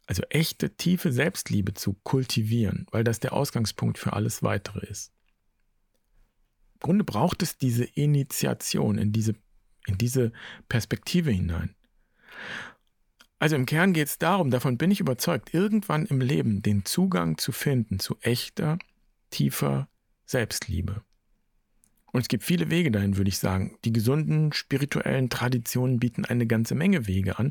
also 0.08 0.23
echte, 0.30 0.75
tiefe 0.75 1.12
Selbstliebe 1.12 1.73
zu 1.73 1.93
kultivieren, 2.04 2.88
weil 2.91 3.04
das 3.04 3.19
der 3.19 3.34
Ausgangspunkt 3.34 3.97
für 3.97 4.13
alles 4.13 4.43
Weitere 4.43 4.86
ist. 4.86 5.14
Grunde 6.85 7.03
braucht 7.03 7.41
es 7.41 7.57
diese 7.57 7.83
Initiation 7.83 8.99
in 8.99 9.11
diese, 9.11 9.33
in 9.87 9.97
diese 9.97 10.31
Perspektive 10.69 11.31
hinein. 11.31 11.73
Also 13.39 13.55
im 13.55 13.65
Kern 13.65 13.91
geht 13.91 14.07
es 14.07 14.19
darum, 14.19 14.51
davon 14.51 14.77
bin 14.77 14.91
ich 14.91 14.99
überzeugt, 14.99 15.51
irgendwann 15.51 16.05
im 16.05 16.21
Leben 16.21 16.61
den 16.61 16.85
Zugang 16.85 17.39
zu 17.39 17.51
finden 17.51 17.97
zu 17.97 18.17
echter, 18.21 18.77
tiefer 19.31 19.89
Selbstliebe. 20.27 21.01
Und 22.11 22.21
es 22.21 22.27
gibt 22.27 22.43
viele 22.43 22.69
Wege 22.69 22.91
dahin, 22.91 23.17
würde 23.17 23.29
ich 23.29 23.39
sagen. 23.39 23.79
Die 23.83 23.91
gesunden 23.91 24.53
spirituellen 24.53 25.31
Traditionen 25.31 25.99
bieten 25.99 26.23
eine 26.23 26.45
ganze 26.45 26.75
Menge 26.75 27.07
Wege 27.07 27.39
an. 27.39 27.49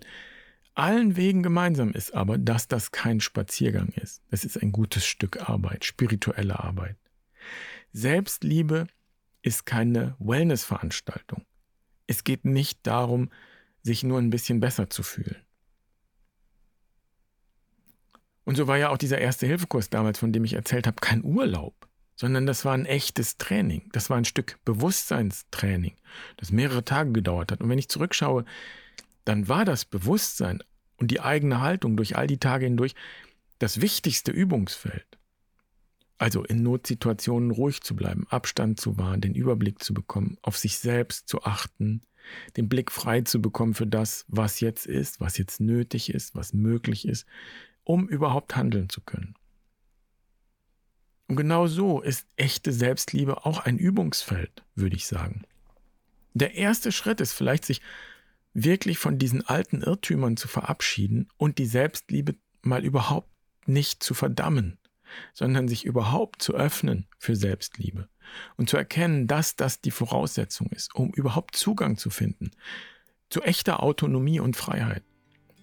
Allen 0.75 1.17
Wegen 1.17 1.43
gemeinsam 1.43 1.91
ist 1.91 2.15
aber, 2.15 2.39
dass 2.39 2.69
das 2.69 2.93
kein 2.93 3.19
Spaziergang 3.19 3.89
ist. 4.01 4.23
Es 4.31 4.45
ist 4.45 4.63
ein 4.63 4.71
gutes 4.71 5.05
Stück 5.05 5.51
Arbeit, 5.51 5.85
spirituelle 5.85 6.61
Arbeit. 6.61 6.97
Selbstliebe 7.93 8.87
ist 9.45 9.67
keine 9.67 10.17
Wellness-Veranstaltung. 10.19 11.45
Es 12.07 12.25
geht 12.25 12.47
nicht 12.47 12.87
darum, 12.87 13.31
sich 13.83 14.03
nur 14.03 14.19
ein 14.19 14.31
bisschen 14.31 14.59
besser 14.59 14.89
zu 14.89 15.03
fühlen. 15.03 15.37
Und 18.45 18.57
so 18.57 18.67
war 18.67 18.79
ja 18.79 18.89
auch 18.89 18.97
dieser 18.97 19.19
Erste-Hilfe-Kurs 19.19 19.91
damals, 19.91 20.19
von 20.19 20.33
dem 20.33 20.45
ich 20.45 20.55
erzählt 20.55 20.87
habe, 20.87 20.97
kein 21.01 21.23
Urlaub, 21.23 21.89
sondern 22.17 22.47
das 22.47 22.65
war 22.65 22.73
ein 22.73 22.87
echtes 22.87 23.37
Training. 23.37 23.91
Das 23.93 24.09
war 24.09 24.17
ein 24.17 24.25
Stück 24.25 24.59
Bewusstseinstraining, 24.65 25.97
das 26.39 26.51
mehrere 26.51 26.85
Tage 26.85 27.13
gedauert 27.13 27.53
hat. 27.53 27.61
Und 27.61 27.69
wenn 27.69 27.79
ich 27.79 27.89
zurückschaue, 27.91 28.47
dann 29.27 29.49
war 29.49 29.67
das 29.67 29.85
Bewusstsein 29.85 30.63
und 30.97 31.11
die 31.11 31.21
eigene 31.21 31.61
Haltung 31.61 31.99
durch 31.99 32.17
all 32.17 32.27
die 32.27 32.39
Tage 32.39 32.65
hindurch 32.65 32.95
das 33.59 33.83
wichtigste 33.83 34.31
Übungsfeld. 34.31 35.19
Also 36.19 36.45
in 36.45 36.63
Notsituationen 36.63 37.51
ruhig 37.51 37.83
zu 37.83 37.97
bleiben, 37.97 38.27
Abstand 38.29 38.81
zu 38.81 38.99
wahren, 38.99 39.21
den 39.21 39.35
Überblick 39.35 39.83
zu 39.83 39.95
bekommen, 39.95 40.39
auf 40.43 40.57
sich 40.57 40.79
selbst 40.79 41.29
zu 41.29 41.43
achten, 41.43 42.03
den 42.57 42.69
Blick 42.69 42.91
frei 42.93 43.23
zu 43.23 43.43
bekommen 43.43 43.75
für 43.75 43.87
das, 43.87 44.25
was 44.29 44.61
jetzt 44.61 44.87
ist, 44.87 45.21
was 45.21 45.39
jetzt 45.39 45.61
nötig 45.61 46.13
ist, 46.15 46.35
was 46.35 46.53
möglich 46.53 47.07
ist, 47.07 47.27
um 47.83 48.09
überhaupt 48.09 48.57
handeln 48.57 48.89
zu 48.89 49.01
können. 49.01 49.35
Und 51.27 51.37
genau 51.37 51.67
so 51.67 52.01
ist 52.01 52.27
echte 52.37 52.73
Selbstliebe 52.73 53.45
auch 53.47 53.59
ein 53.61 53.79
Übungsfeld, 53.79 54.65
würde 54.75 54.97
ich 54.97 55.07
sagen. 55.07 55.43
Der 56.35 56.55
erste 56.55 56.93
Schritt 56.93 57.21
ist 57.21 57.33
vielleicht, 57.33 57.65
sich 57.65 57.81
wirklich 58.53 58.99
von 58.99 59.19
diesen 59.19 59.47
alten 59.47 59.83
Irrtümern 59.83 60.37
zu 60.37 60.49
verabschieden 60.49 61.29
und 61.37 61.59
die 61.59 61.67
Selbstliebe 61.67 62.37
mal 62.63 62.85
überhaupt 62.85 63.31
nicht 63.67 64.03
zu 64.03 64.15
verdammen, 64.15 64.79
sondern 65.33 65.69
sich 65.69 65.85
überhaupt 65.85 66.43
zu 66.43 66.55
öffnen 66.55 67.07
für 67.19 67.37
Selbstliebe 67.37 68.09
und 68.57 68.69
zu 68.69 68.77
erkennen, 68.77 69.27
dass 69.27 69.57
das 69.57 69.81
die 69.81 69.91
Voraussetzung 69.91 70.69
ist, 70.69 70.95
um 70.95 71.11
überhaupt 71.11 71.57
Zugang 71.57 71.97
zu 71.97 72.11
finden 72.11 72.51
zu 73.35 73.43
echter 73.43 73.83
Autonomie 73.83 74.39
und 74.39 74.57
Freiheit. 74.57 75.03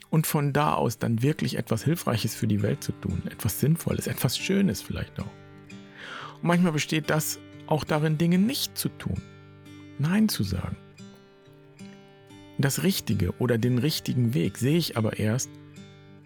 Und 0.10 0.28
von 0.28 0.52
da 0.52 0.74
aus 0.74 1.00
dann 1.00 1.22
wirklich 1.22 1.58
etwas 1.58 1.86
Hilfreiches 1.86 2.36
für 2.36 2.48
die 2.48 2.62
Welt 2.62 2.84
zu 2.84 2.92
tun, 2.92 3.24
etwas 3.32 3.62
Sinnvolles, 3.62 4.08
etwas 4.08 4.38
Schönes 4.38 4.82
vielleicht 4.82 5.18
auch. 5.22 5.32
Und 6.36 6.44
manchmal 6.44 6.74
besteht 6.74 7.10
das 7.10 7.40
auch 7.68 7.86
darin, 7.86 8.18
Dinge 8.18 8.40
nicht 8.40 8.78
zu 8.78 8.90
tun, 8.90 9.22
Nein 10.00 10.28
zu 10.28 10.44
sagen. 10.44 10.76
Das 12.58 12.84
Richtige 12.84 13.32
oder 13.40 13.58
den 13.58 13.78
richtigen 13.78 14.34
Weg 14.34 14.58
sehe 14.58 14.78
ich 14.78 14.98
aber 14.98 15.18
erst, 15.18 15.50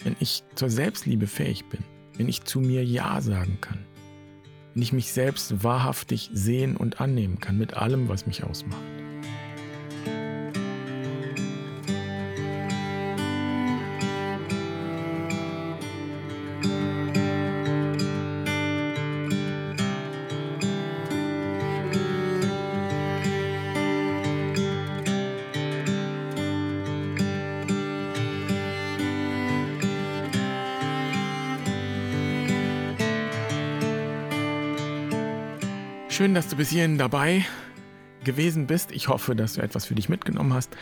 wenn 0.04 0.16
ich 0.20 0.44
zur 0.56 0.72
Selbstliebe 0.72 1.28
fähig 1.28 1.66
bin 1.66 1.84
wenn 2.17 2.30
ich 2.30 2.43
zu 2.43 2.60
mir 2.60 2.84
Ja 2.84 3.21
sagen 3.21 3.58
kann, 3.62 3.80
wenn 4.73 4.84
ich 4.84 4.93
mich 4.93 5.12
selbst 5.12 5.63
wahrhaftig 5.63 6.30
sehen 6.34 6.75
und 6.78 6.99
annehmen 6.99 7.39
kann 7.39 7.58
mit 7.58 7.75
allem, 7.75 8.10
was 8.10 8.25
mich 8.25 8.43
ausmacht. 8.43 8.94
Dass 36.36 36.50
du 36.50 36.58
bis 36.58 36.69
hierhin 36.69 36.98
dabei 36.98 37.45
gewesen 38.26 38.67
bist. 38.67 38.91
Ich 38.91 39.08
hoffe, 39.08 39.36
dass 39.36 39.54
du 39.54 39.62
etwas 39.62 39.86
für 39.86 39.95
dich 39.95 40.10
mitgenommen 40.10 40.54
hast 40.54 40.76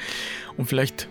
und 0.58 0.66
vielleicht 0.66 1.08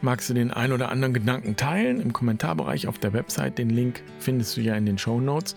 magst 0.00 0.30
du 0.30 0.34
den 0.34 0.50
ein 0.50 0.72
oder 0.72 0.90
anderen 0.90 1.14
Gedanken 1.14 1.56
teilen 1.56 2.00
im 2.00 2.12
Kommentarbereich 2.12 2.88
auf 2.88 2.98
der 2.98 3.12
Website. 3.12 3.58
Den 3.58 3.70
Link 3.70 4.02
findest 4.18 4.56
du 4.56 4.62
ja 4.62 4.74
in 4.74 4.86
den 4.86 4.98
Show 4.98 5.20
Notes. 5.20 5.54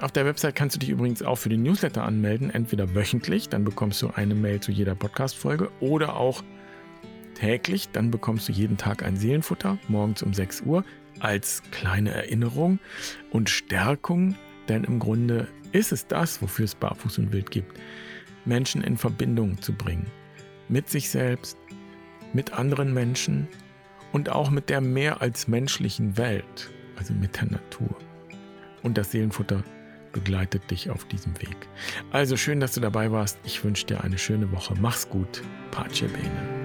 Auf 0.00 0.12
der 0.12 0.24
Website 0.26 0.54
kannst 0.54 0.76
du 0.76 0.80
dich 0.80 0.88
übrigens 0.88 1.22
auch 1.22 1.36
für 1.36 1.48
den 1.48 1.62
Newsletter 1.62 2.04
anmelden, 2.04 2.50
entweder 2.50 2.94
wöchentlich, 2.94 3.48
dann 3.48 3.64
bekommst 3.64 4.02
du 4.02 4.10
eine 4.14 4.34
Mail 4.34 4.60
zu 4.60 4.72
jeder 4.72 4.94
Podcast-Folge, 4.94 5.70
oder 5.80 6.16
auch 6.16 6.42
täglich, 7.34 7.88
dann 7.92 8.10
bekommst 8.10 8.48
du 8.48 8.52
jeden 8.52 8.76
Tag 8.76 9.02
ein 9.02 9.16
Seelenfutter, 9.16 9.78
morgens 9.88 10.22
um 10.22 10.34
6 10.34 10.62
Uhr, 10.62 10.84
als 11.20 11.62
kleine 11.70 12.10
Erinnerung 12.10 12.78
und 13.30 13.48
Stärkung, 13.48 14.36
denn 14.68 14.84
im 14.84 14.98
Grunde 14.98 15.48
ist 15.72 15.92
es 15.92 16.06
das, 16.06 16.40
wofür 16.42 16.64
es 16.64 16.74
Barfuß 16.74 17.18
und 17.18 17.32
Wild 17.32 17.50
gibt, 17.50 17.78
Menschen 18.44 18.82
in 18.82 18.96
Verbindung 18.96 19.60
zu 19.60 19.72
bringen. 19.72 20.06
Mit 20.68 20.88
sich 20.88 21.10
selbst, 21.10 21.56
mit 22.32 22.52
anderen 22.52 22.92
Menschen 22.92 23.48
und 24.12 24.28
auch 24.28 24.50
mit 24.50 24.68
der 24.68 24.80
mehr 24.80 25.20
als 25.20 25.48
menschlichen 25.48 26.16
Welt, 26.16 26.70
also 26.96 27.14
mit 27.14 27.36
der 27.36 27.46
Natur. 27.46 27.94
Und 28.82 28.98
das 28.98 29.10
Seelenfutter 29.10 29.62
begleitet 30.12 30.70
dich 30.70 30.88
auf 30.90 31.04
diesem 31.06 31.38
Weg. 31.42 31.56
Also 32.10 32.36
schön, 32.36 32.60
dass 32.60 32.72
du 32.72 32.80
dabei 32.80 33.12
warst. 33.12 33.38
Ich 33.44 33.62
wünsche 33.64 33.86
dir 33.86 34.02
eine 34.02 34.18
schöne 34.18 34.50
Woche. 34.52 34.74
Mach's 34.80 35.08
gut. 35.08 35.42
Pace 35.70 36.00
bene. 36.00 36.55